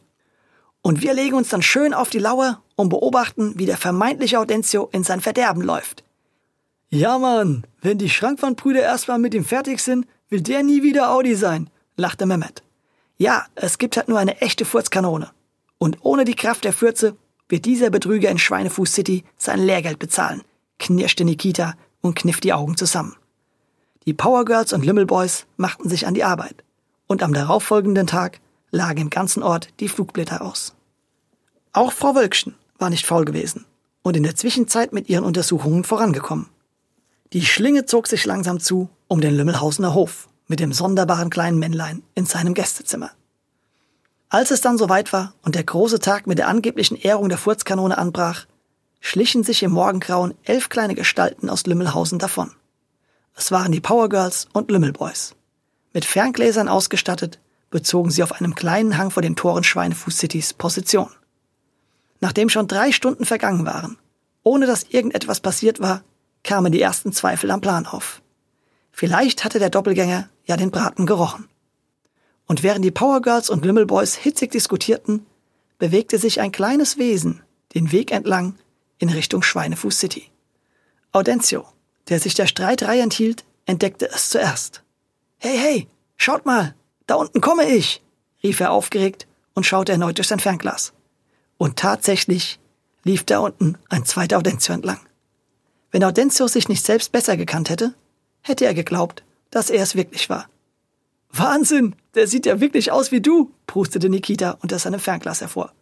Und 0.80 1.02
wir 1.02 1.12
legen 1.12 1.34
uns 1.34 1.48
dann 1.48 1.60
schön 1.60 1.92
auf 1.92 2.08
die 2.08 2.20
Lauer 2.20 2.62
und 2.76 2.88
beobachten, 2.88 3.54
wie 3.56 3.66
der 3.66 3.76
vermeintliche 3.76 4.38
Audencio 4.38 4.88
in 4.92 5.02
sein 5.02 5.20
Verderben 5.20 5.60
läuft. 5.60 6.04
Ja, 6.88 7.18
Mann, 7.18 7.66
wenn 7.80 7.98
die 7.98 8.10
Schrankwandbrüder 8.10 8.80
erstmal 8.80 9.18
mit 9.18 9.34
ihm 9.34 9.44
fertig 9.44 9.80
sind, 9.80 10.06
will 10.28 10.40
der 10.40 10.62
nie 10.62 10.84
wieder 10.84 11.10
Audi 11.10 11.34
sein, 11.34 11.68
lachte 11.96 12.26
Mehmet. 12.26 12.62
Ja, 13.16 13.46
es 13.56 13.78
gibt 13.78 13.96
halt 13.96 14.08
nur 14.08 14.20
eine 14.20 14.40
echte 14.40 14.64
Furzkanone. 14.64 15.32
Und 15.78 15.98
ohne 16.02 16.24
die 16.24 16.36
Kraft 16.36 16.62
der 16.62 16.72
Fürze 16.72 17.16
wird 17.48 17.64
dieser 17.64 17.90
Betrüger 17.90 18.30
in 18.30 18.38
Schweinefuß 18.38 18.92
City 18.92 19.24
sein 19.36 19.58
Lehrgeld 19.58 19.98
bezahlen, 19.98 20.42
knirschte 20.78 21.24
Nikita 21.24 21.74
und 22.02 22.14
kniff 22.14 22.40
die 22.40 22.52
Augen 22.52 22.76
zusammen. 22.76 23.16
Die 24.06 24.14
Powergirls 24.14 24.72
und 24.72 24.84
Lümmelboys 24.84 25.46
machten 25.56 25.88
sich 25.88 26.06
an 26.06 26.14
die 26.14 26.24
Arbeit. 26.24 26.64
Und 27.06 27.22
am 27.22 27.32
darauffolgenden 27.32 28.06
Tag 28.06 28.40
lagen 28.70 29.00
im 29.00 29.10
ganzen 29.10 29.42
Ort 29.42 29.68
die 29.80 29.88
Flugblätter 29.88 30.42
aus. 30.42 30.74
Auch 31.72 31.92
Frau 31.92 32.14
Wölkchen 32.14 32.54
war 32.78 32.90
nicht 32.90 33.06
faul 33.06 33.24
gewesen 33.24 33.64
und 34.02 34.16
in 34.16 34.22
der 34.22 34.34
Zwischenzeit 34.34 34.92
mit 34.92 35.08
ihren 35.08 35.24
Untersuchungen 35.24 35.84
vorangekommen. 35.84 36.48
Die 37.32 37.46
Schlinge 37.46 37.86
zog 37.86 38.08
sich 38.08 38.26
langsam 38.26 38.60
zu 38.60 38.90
um 39.08 39.20
den 39.20 39.34
Lümmelhausener 39.34 39.94
Hof 39.94 40.28
mit 40.48 40.58
dem 40.58 40.72
sonderbaren 40.72 41.30
kleinen 41.30 41.58
Männlein 41.58 42.02
in 42.14 42.26
seinem 42.26 42.54
Gästezimmer. 42.54 43.10
Als 44.28 44.50
es 44.50 44.62
dann 44.62 44.78
soweit 44.78 45.12
war 45.12 45.34
und 45.42 45.54
der 45.54 45.64
große 45.64 46.00
Tag 46.00 46.26
mit 46.26 46.38
der 46.38 46.48
angeblichen 46.48 46.96
Ehrung 46.96 47.28
der 47.28 47.36
Furzkanone 47.36 47.98
anbrach, 47.98 48.46
schlichen 49.00 49.44
sich 49.44 49.62
im 49.62 49.72
Morgengrauen 49.72 50.34
elf 50.44 50.70
kleine 50.70 50.94
Gestalten 50.94 51.50
aus 51.50 51.66
Lümmelhausen 51.66 52.18
davon. 52.18 52.52
Es 53.34 53.50
waren 53.50 53.72
die 53.72 53.80
Powergirls 53.80 54.48
und 54.52 54.70
Lümmelboys. 54.70 55.34
Mit 55.92 56.04
Ferngläsern 56.04 56.68
ausgestattet, 56.68 57.38
bezogen 57.70 58.10
sie 58.10 58.22
auf 58.22 58.32
einem 58.32 58.54
kleinen 58.54 58.98
Hang 58.98 59.10
vor 59.10 59.22
den 59.22 59.36
Toren 59.36 59.64
Schweinefuß 59.64 60.16
Citys 60.16 60.52
Position. 60.52 61.10
Nachdem 62.20 62.48
schon 62.48 62.68
drei 62.68 62.92
Stunden 62.92 63.24
vergangen 63.24 63.66
waren, 63.66 63.98
ohne 64.42 64.66
dass 64.66 64.84
irgendetwas 64.84 65.40
passiert 65.40 65.80
war, 65.80 66.02
kamen 66.44 66.72
die 66.72 66.80
ersten 66.80 67.12
Zweifel 67.12 67.50
am 67.50 67.60
Plan 67.60 67.86
auf. 67.86 68.22
Vielleicht 68.92 69.44
hatte 69.44 69.58
der 69.58 69.70
Doppelgänger 69.70 70.28
ja 70.44 70.56
den 70.56 70.70
Braten 70.70 71.06
gerochen. 71.06 71.48
Und 72.46 72.62
während 72.62 72.84
die 72.84 72.90
Powergirls 72.90 73.48
und 73.48 73.64
Lümmelboys 73.64 74.14
hitzig 74.14 74.50
diskutierten, 74.50 75.26
bewegte 75.78 76.18
sich 76.18 76.40
ein 76.40 76.52
kleines 76.52 76.98
Wesen 76.98 77.42
den 77.74 77.90
Weg 77.92 78.12
entlang 78.12 78.56
in 78.98 79.08
Richtung 79.08 79.42
Schweinefuß 79.42 79.98
City. 79.98 80.30
Audencio, 81.12 81.66
der 82.08 82.20
sich 82.20 82.34
der 82.34 82.46
Streiterei 82.46 83.00
enthielt, 83.00 83.44
entdeckte 83.66 84.10
es 84.10 84.30
zuerst. 84.30 84.82
Hey, 85.38 85.56
hey, 85.56 85.88
schaut 86.16 86.46
mal, 86.46 86.74
da 87.06 87.14
unten 87.16 87.40
komme 87.40 87.68
ich, 87.68 88.02
rief 88.42 88.60
er 88.60 88.72
aufgeregt 88.72 89.26
und 89.54 89.66
schaute 89.66 89.92
erneut 89.92 90.18
durch 90.18 90.28
sein 90.28 90.40
Fernglas. 90.40 90.92
Und 91.58 91.78
tatsächlich 91.78 92.58
lief 93.04 93.24
da 93.24 93.38
unten 93.40 93.78
ein 93.88 94.04
zweiter 94.04 94.38
Audencio 94.38 94.74
entlang. 94.74 95.00
Wenn 95.90 96.04
Audencio 96.04 96.48
sich 96.48 96.68
nicht 96.68 96.84
selbst 96.84 97.12
besser 97.12 97.36
gekannt 97.36 97.70
hätte, 97.70 97.94
hätte 98.40 98.64
er 98.64 98.74
geglaubt, 98.74 99.22
dass 99.50 99.70
er 99.70 99.82
es 99.82 99.94
wirklich 99.94 100.30
war. 100.30 100.48
Wahnsinn, 101.30 101.94
der 102.14 102.26
sieht 102.26 102.46
ja 102.46 102.60
wirklich 102.60 102.92
aus 102.92 103.10
wie 103.10 103.20
du, 103.20 103.50
prustete 103.66 104.08
Nikita 104.08 104.58
unter 104.62 104.78
seinem 104.78 105.00
Fernglas 105.00 105.40
hervor. 105.40 105.72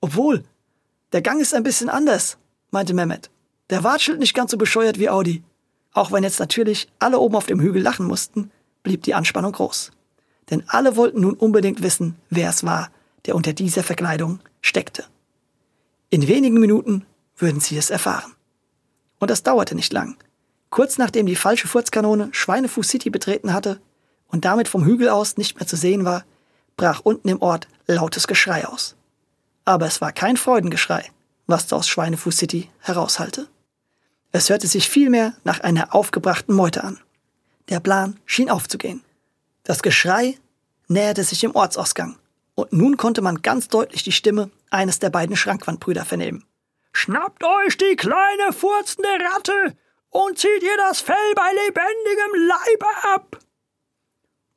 Obwohl, 0.00 0.44
der 1.12 1.22
Gang 1.22 1.40
ist 1.40 1.54
ein 1.54 1.62
bisschen 1.62 1.88
anders, 1.88 2.38
meinte 2.70 2.94
Mehmet. 2.94 3.30
Der 3.70 3.84
watschelt 3.84 4.18
nicht 4.18 4.34
ganz 4.34 4.50
so 4.50 4.58
bescheuert 4.58 4.98
wie 4.98 5.08
Audi. 5.08 5.42
Auch 5.92 6.12
wenn 6.12 6.22
jetzt 6.22 6.40
natürlich 6.40 6.88
alle 6.98 7.18
oben 7.18 7.36
auf 7.36 7.46
dem 7.46 7.60
Hügel 7.60 7.82
lachen 7.82 8.06
mussten, 8.06 8.50
blieb 8.82 9.02
die 9.02 9.14
Anspannung 9.14 9.52
groß. 9.52 9.90
Denn 10.50 10.64
alle 10.68 10.96
wollten 10.96 11.20
nun 11.20 11.34
unbedingt 11.34 11.82
wissen, 11.82 12.16
wer 12.30 12.50
es 12.50 12.64
war, 12.64 12.90
der 13.26 13.34
unter 13.34 13.52
dieser 13.52 13.82
Verkleidung 13.82 14.40
steckte. 14.62 15.04
In 16.10 16.26
wenigen 16.26 16.58
Minuten 16.58 17.04
würden 17.36 17.60
sie 17.60 17.76
es 17.76 17.90
erfahren. 17.90 18.34
Und 19.18 19.30
das 19.30 19.42
dauerte 19.42 19.74
nicht 19.74 19.92
lang. 19.92 20.16
Kurz 20.70 20.98
nachdem 20.98 21.26
die 21.26 21.36
falsche 21.36 21.68
Furzkanone 21.68 22.28
Schweinefuß 22.32 22.88
City 22.88 23.10
betreten 23.10 23.52
hatte 23.52 23.80
und 24.28 24.44
damit 24.44 24.68
vom 24.68 24.84
Hügel 24.84 25.08
aus 25.08 25.36
nicht 25.36 25.58
mehr 25.58 25.66
zu 25.66 25.76
sehen 25.76 26.04
war, 26.04 26.24
brach 26.76 27.00
unten 27.02 27.28
im 27.28 27.42
Ort 27.42 27.68
lautes 27.86 28.26
Geschrei 28.26 28.66
aus. 28.66 28.96
Aber 29.64 29.86
es 29.86 30.00
war 30.00 30.12
kein 30.12 30.36
Freudengeschrei, 30.36 31.10
was 31.46 31.72
aus 31.72 31.88
Schweinefuß 31.88 32.36
City 32.36 32.70
heraushallte. 32.80 33.48
Es 34.32 34.50
hörte 34.50 34.66
sich 34.66 34.88
vielmehr 34.88 35.34
nach 35.44 35.60
einer 35.60 35.94
aufgebrachten 35.94 36.54
Meute 36.54 36.84
an. 36.84 37.00
Der 37.68 37.80
Plan 37.80 38.18
schien 38.26 38.50
aufzugehen. 38.50 39.02
Das 39.64 39.82
Geschrei 39.82 40.38
näherte 40.88 41.24
sich 41.24 41.44
im 41.44 41.54
Ortsausgang, 41.54 42.18
und 42.54 42.72
nun 42.72 42.96
konnte 42.96 43.22
man 43.22 43.42
ganz 43.42 43.68
deutlich 43.68 44.02
die 44.02 44.12
Stimme 44.12 44.50
eines 44.70 44.98
der 44.98 45.10
beiden 45.10 45.36
Schrankwandbrüder 45.36 46.04
vernehmen. 46.04 46.44
Schnappt 46.92 47.44
euch 47.44 47.76
die 47.76 47.96
kleine 47.96 48.52
furzende 48.52 49.08
Ratte 49.08 49.76
und 50.10 50.38
zieht 50.38 50.62
ihr 50.62 50.76
das 50.78 51.00
Fell 51.00 51.14
bei 51.34 51.50
lebendigem 51.66 52.48
Leibe 52.48 52.86
ab! 53.14 53.38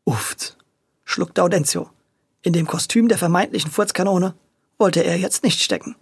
Uft, 0.06 0.58
schluckte 1.04 1.44
Audencio. 1.44 1.90
In 2.42 2.54
dem 2.54 2.66
Kostüm 2.66 3.08
der 3.08 3.18
vermeintlichen 3.18 3.70
Furzkanone 3.70 4.34
wollte 4.78 5.04
er 5.04 5.18
jetzt 5.18 5.44
nicht 5.44 5.62
stecken. 5.62 5.96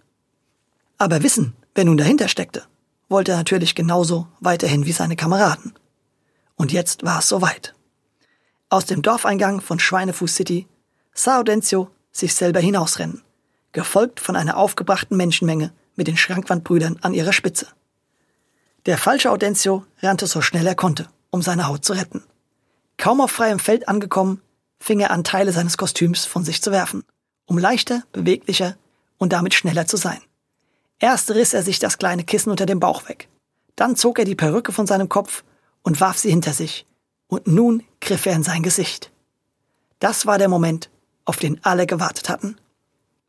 Aber 0.96 1.22
wissen, 1.22 1.54
wer 1.74 1.84
nun 1.84 1.98
dahinter 1.98 2.28
steckte, 2.28 2.66
wollte 3.10 3.32
er 3.32 3.36
natürlich 3.36 3.74
genauso 3.74 4.28
weiterhin 4.40 4.86
wie 4.86 4.92
seine 4.92 5.16
Kameraden. 5.16 5.74
Und 6.56 6.72
jetzt 6.72 7.04
war 7.04 7.18
es 7.18 7.28
soweit. 7.28 7.74
Aus 8.70 8.86
dem 8.86 9.02
Dorfeingang 9.02 9.60
von 9.60 9.78
Schweinefuß 9.78 10.34
City 10.34 10.68
sah 11.12 11.40
Audencio 11.40 11.90
sich 12.12 12.34
selber 12.34 12.60
hinausrennen, 12.60 13.22
gefolgt 13.72 14.20
von 14.20 14.36
einer 14.36 14.56
aufgebrachten 14.56 15.16
Menschenmenge 15.16 15.72
mit 15.96 16.06
den 16.06 16.16
Schrankwandbrüdern 16.16 16.98
an 17.02 17.12
ihrer 17.12 17.32
Spitze. 17.32 17.66
Der 18.86 18.96
falsche 18.96 19.30
Audencio 19.30 19.84
rannte 20.02 20.26
so 20.26 20.40
schnell 20.40 20.66
er 20.66 20.74
konnte, 20.74 21.08
um 21.30 21.42
seine 21.42 21.66
Haut 21.66 21.84
zu 21.84 21.92
retten. 21.92 22.22
Kaum 22.96 23.20
auf 23.20 23.30
freiem 23.30 23.58
Feld 23.58 23.88
angekommen, 23.88 24.40
fing 24.78 25.00
er 25.00 25.10
an, 25.10 25.24
Teile 25.24 25.52
seines 25.52 25.76
Kostüms 25.76 26.24
von 26.24 26.44
sich 26.44 26.62
zu 26.62 26.70
werfen, 26.70 27.04
um 27.46 27.58
leichter, 27.58 28.04
beweglicher 28.12 28.76
und 29.18 29.32
damit 29.32 29.54
schneller 29.54 29.86
zu 29.86 29.96
sein. 29.96 30.20
Erst 31.00 31.30
riss 31.30 31.54
er 31.54 31.62
sich 31.62 31.78
das 31.78 31.98
kleine 31.98 32.24
Kissen 32.24 32.50
unter 32.50 32.66
dem 32.66 32.78
Bauch 32.78 33.08
weg. 33.08 33.28
Dann 33.74 33.96
zog 33.96 34.18
er 34.18 34.26
die 34.26 34.34
Perücke 34.34 34.70
von 34.72 34.86
seinem 34.86 35.08
Kopf 35.08 35.42
und 35.82 36.00
warf 36.00 36.18
sie 36.18 36.30
hinter 36.30 36.52
sich. 36.52 36.86
Und 37.26 37.46
nun 37.46 37.82
griff 38.00 38.26
er 38.26 38.34
in 38.34 38.42
sein 38.42 38.62
Gesicht. 38.62 39.10
Das 39.98 40.26
war 40.26 40.36
der 40.36 40.48
Moment, 40.48 40.90
auf 41.24 41.38
den 41.38 41.64
alle 41.64 41.86
gewartet 41.86 42.28
hatten. 42.28 42.56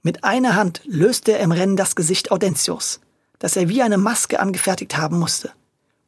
Mit 0.01 0.23
einer 0.23 0.55
Hand 0.55 0.81
löste 0.85 1.33
er 1.33 1.39
im 1.39 1.51
Rennen 1.51 1.77
das 1.77 1.95
Gesicht 1.95 2.31
Audentios, 2.31 2.99
das 3.39 3.55
er 3.55 3.69
wie 3.69 3.81
eine 3.81 3.97
Maske 3.97 4.39
angefertigt 4.39 4.97
haben 4.97 5.19
musste, 5.19 5.51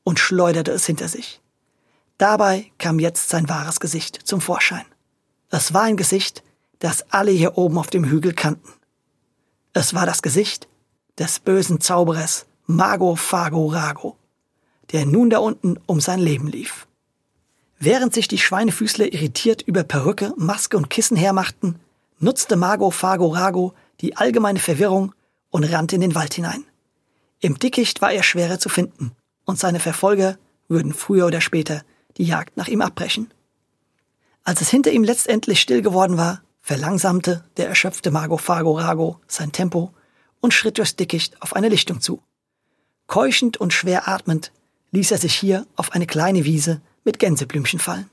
und 0.04 0.20
schleuderte 0.20 0.72
es 0.72 0.86
hinter 0.86 1.08
sich. 1.08 1.42
Dabei 2.18 2.72
kam 2.78 3.00
jetzt 3.00 3.30
sein 3.30 3.48
wahres 3.48 3.80
Gesicht 3.80 4.20
zum 4.24 4.42
Vorschein. 4.42 4.86
Es 5.50 5.74
war 5.74 5.84
ein 5.84 5.98
Gesicht, 5.98 6.44
das 6.80 7.12
alle 7.12 7.32
hier 7.32 7.58
oben 7.58 7.78
auf 7.78 7.88
dem 7.88 8.06
Hügel 8.06 8.34
kannten. 8.34 8.74
Es 9.74 9.94
war 9.94 10.06
das 10.06 10.22
Gesicht 10.22 10.68
des 11.20 11.40
bösen 11.40 11.80
Zauberers 11.80 12.46
Mago 12.66 13.16
Fago 13.16 13.68
Rago, 13.68 14.18
der 14.92 15.06
nun 15.06 15.30
da 15.30 15.40
unten 15.40 15.78
um 15.86 16.00
sein 16.00 16.20
Leben 16.20 16.48
lief. 16.48 16.88
Während 17.80 18.14
sich 18.14 18.28
die 18.28 18.38
Schweinefüßler 18.38 19.14
irritiert 19.14 19.62
über 19.62 19.84
Perücke, 19.84 20.34
Maske 20.38 20.78
und 20.78 20.90
Kissen 20.90 21.18
hermachten, 21.18 21.80
nutzte 22.20 22.56
Mago 22.56 22.92
Fago 22.92 23.28
Rago 23.28 23.74
die 24.02 24.16
allgemeine 24.16 24.60
Verwirrung 24.60 25.14
und 25.50 25.66
rannte 25.66 25.96
in 25.96 26.02
den 26.02 26.16
Wald 26.16 26.34
hinein, 26.34 26.66
Im 27.40 27.60
Dickicht 27.60 28.02
war 28.02 28.14
er 28.14 28.24
schwerer 28.24 28.58
zu 28.58 28.70
finden 28.70 29.12
und 29.44 29.60
seine 29.60 29.82
Verfolger 29.82 30.38
würden 30.70 30.94
früher 30.94 31.26
oder 31.26 31.42
später 31.42 31.84
die 32.16 32.24
Jagd 32.24 32.56
nach 32.56 32.70
ihm 32.70 32.82
abbrechen. 32.82 33.34
Als 34.46 34.62
es 34.62 34.70
hinter 34.70 34.92
ihm 34.92 35.04
letztendlich 35.04 35.60
still 35.60 35.82
geworden 35.82 36.16
war, 36.16 36.42
verlangsamte 36.62 37.44
der 37.58 37.68
erschöpfte 37.68 38.12
Mago 38.12 38.38
Fago 38.38 38.78
Rago 38.78 39.20
sein 39.28 39.52
Tempo 39.52 39.94
und 40.44 40.54
schritt 40.54 40.78
durchs 40.78 40.98
Dickicht 40.98 41.42
auf 41.42 41.56
eine 41.56 41.70
Lichtung 41.70 42.02
zu. 42.02 42.22
Keuchend 43.08 43.56
und 43.58 43.72
schwer 43.72 44.10
atmend 44.10 44.52
ließ 44.92 45.12
er 45.12 45.18
sich 45.18 45.34
hier 45.34 45.66
auf 45.78 45.94
eine 45.94 46.06
kleine 46.06 46.44
Wiese 46.44 46.82
mit 47.06 47.18
Gänseblümchen 47.18 47.80
fallen. 47.80 48.10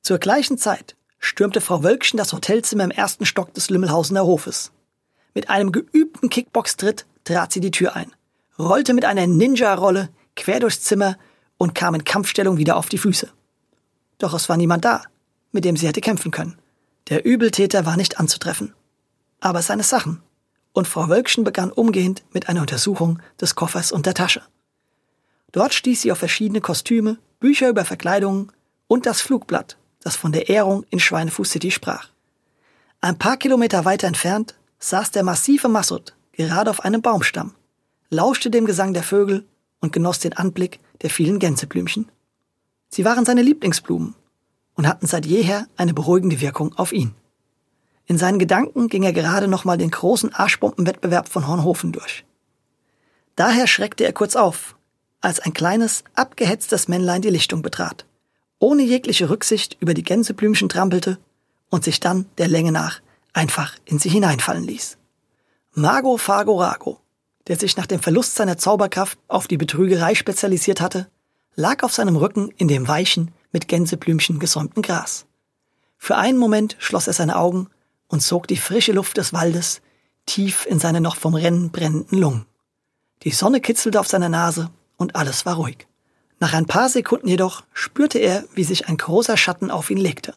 Zur 0.00 0.18
gleichen 0.18 0.56
Zeit 0.56 0.94
stürmte 1.18 1.60
Frau 1.60 1.82
Wölkchen 1.82 2.16
das 2.16 2.32
Hotelzimmer 2.32 2.84
im 2.84 2.92
ersten 2.92 3.26
Stock 3.26 3.52
des 3.54 3.70
Lümmelhausener 3.70 4.24
Hofes. 4.24 4.70
Mit 5.34 5.50
einem 5.50 5.72
geübten 5.72 6.30
Kickbox-Tritt 6.30 7.06
trat 7.24 7.52
sie 7.52 7.60
die 7.60 7.72
Tür 7.72 7.96
ein, 7.96 8.12
rollte 8.56 8.94
mit 8.94 9.04
einer 9.04 9.26
Ninja-Rolle 9.26 10.10
quer 10.36 10.60
durchs 10.60 10.82
Zimmer 10.82 11.18
und 11.56 11.74
kam 11.74 11.96
in 11.96 12.04
Kampfstellung 12.04 12.56
wieder 12.56 12.76
auf 12.76 12.88
die 12.88 12.98
Füße. 12.98 13.32
Doch 14.18 14.32
es 14.32 14.48
war 14.48 14.56
niemand 14.56 14.84
da, 14.84 15.02
mit 15.50 15.64
dem 15.64 15.76
sie 15.76 15.88
hätte 15.88 16.00
kämpfen 16.00 16.30
können. 16.30 16.56
Der 17.08 17.24
Übeltäter 17.24 17.84
war 17.84 17.96
nicht 17.96 18.20
anzutreffen. 18.20 18.74
Aber 19.40 19.60
seine 19.60 19.82
Sachen. 19.82 20.22
Und 20.78 20.86
Frau 20.86 21.08
Wölkchen 21.08 21.42
begann 21.42 21.72
umgehend 21.72 22.22
mit 22.32 22.48
einer 22.48 22.60
Untersuchung 22.60 23.18
des 23.40 23.56
Koffers 23.56 23.90
und 23.90 24.06
der 24.06 24.14
Tasche. 24.14 24.42
Dort 25.50 25.74
stieß 25.74 26.02
sie 26.02 26.12
auf 26.12 26.18
verschiedene 26.18 26.60
Kostüme, 26.60 27.18
Bücher 27.40 27.68
über 27.68 27.84
Verkleidungen 27.84 28.52
und 28.86 29.04
das 29.04 29.20
Flugblatt, 29.20 29.76
das 30.04 30.14
von 30.14 30.30
der 30.30 30.48
Ehrung 30.48 30.86
in 30.90 31.00
Schweinefuß 31.00 31.50
City 31.50 31.72
sprach. 31.72 32.10
Ein 33.00 33.18
paar 33.18 33.38
Kilometer 33.38 33.86
weiter 33.86 34.06
entfernt 34.06 34.54
saß 34.78 35.10
der 35.10 35.24
massive 35.24 35.66
Massut 35.66 36.14
gerade 36.30 36.70
auf 36.70 36.84
einem 36.84 37.02
Baumstamm, 37.02 37.56
lauschte 38.08 38.48
dem 38.48 38.64
Gesang 38.64 38.94
der 38.94 39.02
Vögel 39.02 39.44
und 39.80 39.92
genoss 39.92 40.20
den 40.20 40.34
Anblick 40.34 40.78
der 41.02 41.10
vielen 41.10 41.40
Gänseblümchen. 41.40 42.08
Sie 42.88 43.04
waren 43.04 43.24
seine 43.24 43.42
Lieblingsblumen 43.42 44.14
und 44.74 44.86
hatten 44.86 45.08
seit 45.08 45.26
jeher 45.26 45.66
eine 45.76 45.92
beruhigende 45.92 46.40
Wirkung 46.40 46.72
auf 46.78 46.92
ihn. 46.92 47.16
In 48.08 48.18
seinen 48.18 48.40
Gedanken 48.40 48.88
ging 48.88 49.04
er 49.04 49.12
gerade 49.12 49.46
nochmal 49.46 49.78
den 49.78 49.92
großen 49.92 50.34
Arschbombenwettbewerb 50.34 51.28
von 51.28 51.46
Hornhofen 51.46 51.92
durch. 51.92 52.24
Daher 53.36 53.68
schreckte 53.68 54.04
er 54.04 54.12
kurz 54.12 54.34
auf, 54.34 54.76
als 55.20 55.38
ein 55.38 55.52
kleines, 55.52 56.02
abgehetztes 56.16 56.88
Männlein 56.88 57.22
die 57.22 57.30
Lichtung 57.30 57.62
betrat, 57.62 58.06
ohne 58.58 58.82
jegliche 58.82 59.30
Rücksicht 59.30 59.76
über 59.78 59.94
die 59.94 60.02
Gänseblümchen 60.02 60.68
trampelte 60.68 61.18
und 61.70 61.84
sich 61.84 62.00
dann 62.00 62.26
der 62.38 62.48
Länge 62.48 62.72
nach 62.72 63.00
einfach 63.32 63.76
in 63.84 64.00
sie 64.00 64.08
hineinfallen 64.08 64.64
ließ. 64.64 64.98
Mago 65.74 66.16
Fago 66.16 66.60
Rago 66.60 66.98
der 67.48 67.58
sich 67.58 67.76
nach 67.76 67.86
dem 67.86 68.00
Verlust 68.00 68.34
seiner 68.34 68.58
Zauberkraft 68.58 69.18
auf 69.26 69.48
die 69.48 69.56
Betrügerei 69.56 70.14
spezialisiert 70.14 70.80
hatte, 70.80 71.08
lag 71.56 71.82
auf 71.82 71.94
seinem 71.94 72.16
Rücken 72.16 72.52
in 72.56 72.68
dem 72.68 72.86
weichen, 72.86 73.32
mit 73.50 73.66
Gänseblümchen 73.66 74.38
gesäumten 74.38 74.82
Gras. 74.82 75.26
Für 75.96 76.16
einen 76.16 76.38
Moment 76.38 76.76
schloss 76.78 77.06
er 77.06 77.14
seine 77.14 77.36
Augen 77.36 77.68
und 78.08 78.20
zog 78.20 78.48
die 78.48 78.56
frische 78.56 78.92
Luft 78.92 79.16
des 79.16 79.32
Waldes 79.32 79.80
tief 80.26 80.66
in 80.66 80.78
seine 80.78 81.00
noch 81.00 81.16
vom 81.16 81.34
Rennen 81.34 81.70
brennenden 81.70 82.18
Lungen. 82.18 82.46
Die 83.22 83.30
Sonne 83.30 83.60
kitzelte 83.60 84.00
auf 84.00 84.08
seiner 84.08 84.28
Nase 84.28 84.70
und 84.96 85.16
alles 85.16 85.46
war 85.46 85.56
ruhig. 85.56 85.86
Nach 86.40 86.52
ein 86.52 86.66
paar 86.66 86.88
Sekunden 86.88 87.28
jedoch 87.28 87.64
spürte 87.72 88.18
er, 88.18 88.44
wie 88.54 88.64
sich 88.64 88.88
ein 88.88 88.96
großer 88.96 89.36
Schatten 89.36 89.70
auf 89.70 89.90
ihn 89.90 89.98
legte. 89.98 90.34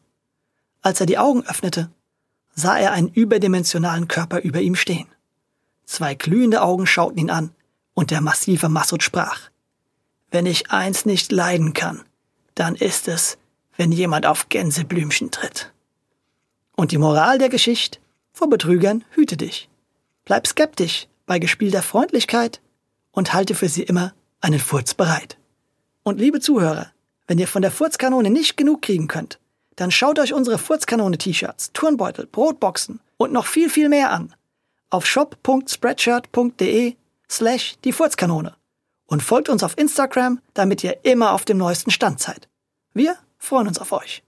Als 0.81 0.99
er 0.99 1.05
die 1.05 1.17
Augen 1.17 1.45
öffnete, 1.45 1.91
sah 2.55 2.77
er 2.77 2.91
einen 2.91 3.09
überdimensionalen 3.09 4.07
Körper 4.07 4.41
über 4.41 4.61
ihm 4.61 4.75
stehen. 4.75 5.07
Zwei 5.85 6.15
glühende 6.15 6.61
Augen 6.61 6.87
schauten 6.87 7.17
ihn 7.17 7.29
an, 7.29 7.51
und 7.93 8.11
der 8.11 8.21
massive 8.21 8.69
Massud 8.69 9.03
sprach. 9.03 9.49
Wenn 10.31 10.45
ich 10.45 10.71
eins 10.71 11.05
nicht 11.05 11.31
leiden 11.31 11.73
kann, 11.73 12.03
dann 12.55 12.75
ist 12.75 13.07
es, 13.07 13.37
wenn 13.75 13.91
jemand 13.91 14.25
auf 14.25 14.49
Gänseblümchen 14.49 15.29
tritt. 15.29 15.71
Und 16.81 16.91
die 16.91 16.97
Moral 16.97 17.37
der 17.37 17.49
Geschichte, 17.49 17.99
vor 18.33 18.49
Betrügern 18.49 19.03
hüte 19.11 19.37
dich. 19.37 19.69
Bleib 20.25 20.47
skeptisch 20.47 21.07
bei 21.27 21.37
gespielter 21.37 21.83
Freundlichkeit 21.83 22.59
und 23.11 23.35
halte 23.35 23.53
für 23.53 23.69
sie 23.69 23.83
immer 23.83 24.15
einen 24.39 24.59
Furz 24.59 24.95
bereit. 24.95 25.37
Und 26.01 26.19
liebe 26.19 26.39
Zuhörer, 26.39 26.91
wenn 27.27 27.37
ihr 27.37 27.47
von 27.47 27.61
der 27.61 27.69
Furzkanone 27.69 28.31
nicht 28.31 28.57
genug 28.57 28.81
kriegen 28.81 29.07
könnt, 29.07 29.37
dann 29.75 29.91
schaut 29.91 30.17
euch 30.17 30.33
unsere 30.33 30.57
Furzkanone-T-Shirts, 30.57 31.69
Turnbeutel, 31.73 32.25
Brotboxen 32.25 32.99
und 33.17 33.31
noch 33.31 33.45
viel, 33.45 33.69
viel 33.69 33.87
mehr 33.87 34.09
an 34.09 34.33
auf 34.89 35.05
shop.spreadshirt.de 35.05 36.95
slash 37.29 37.75
die 37.85 37.93
Furzkanone 37.93 38.55
und 39.05 39.21
folgt 39.21 39.49
uns 39.49 39.61
auf 39.61 39.77
Instagram, 39.77 40.41
damit 40.55 40.83
ihr 40.83 41.05
immer 41.05 41.33
auf 41.33 41.45
dem 41.45 41.59
neuesten 41.59 41.91
Stand 41.91 42.19
seid. 42.19 42.49
Wir 42.95 43.17
freuen 43.37 43.67
uns 43.67 43.77
auf 43.77 43.91
euch. 43.91 44.23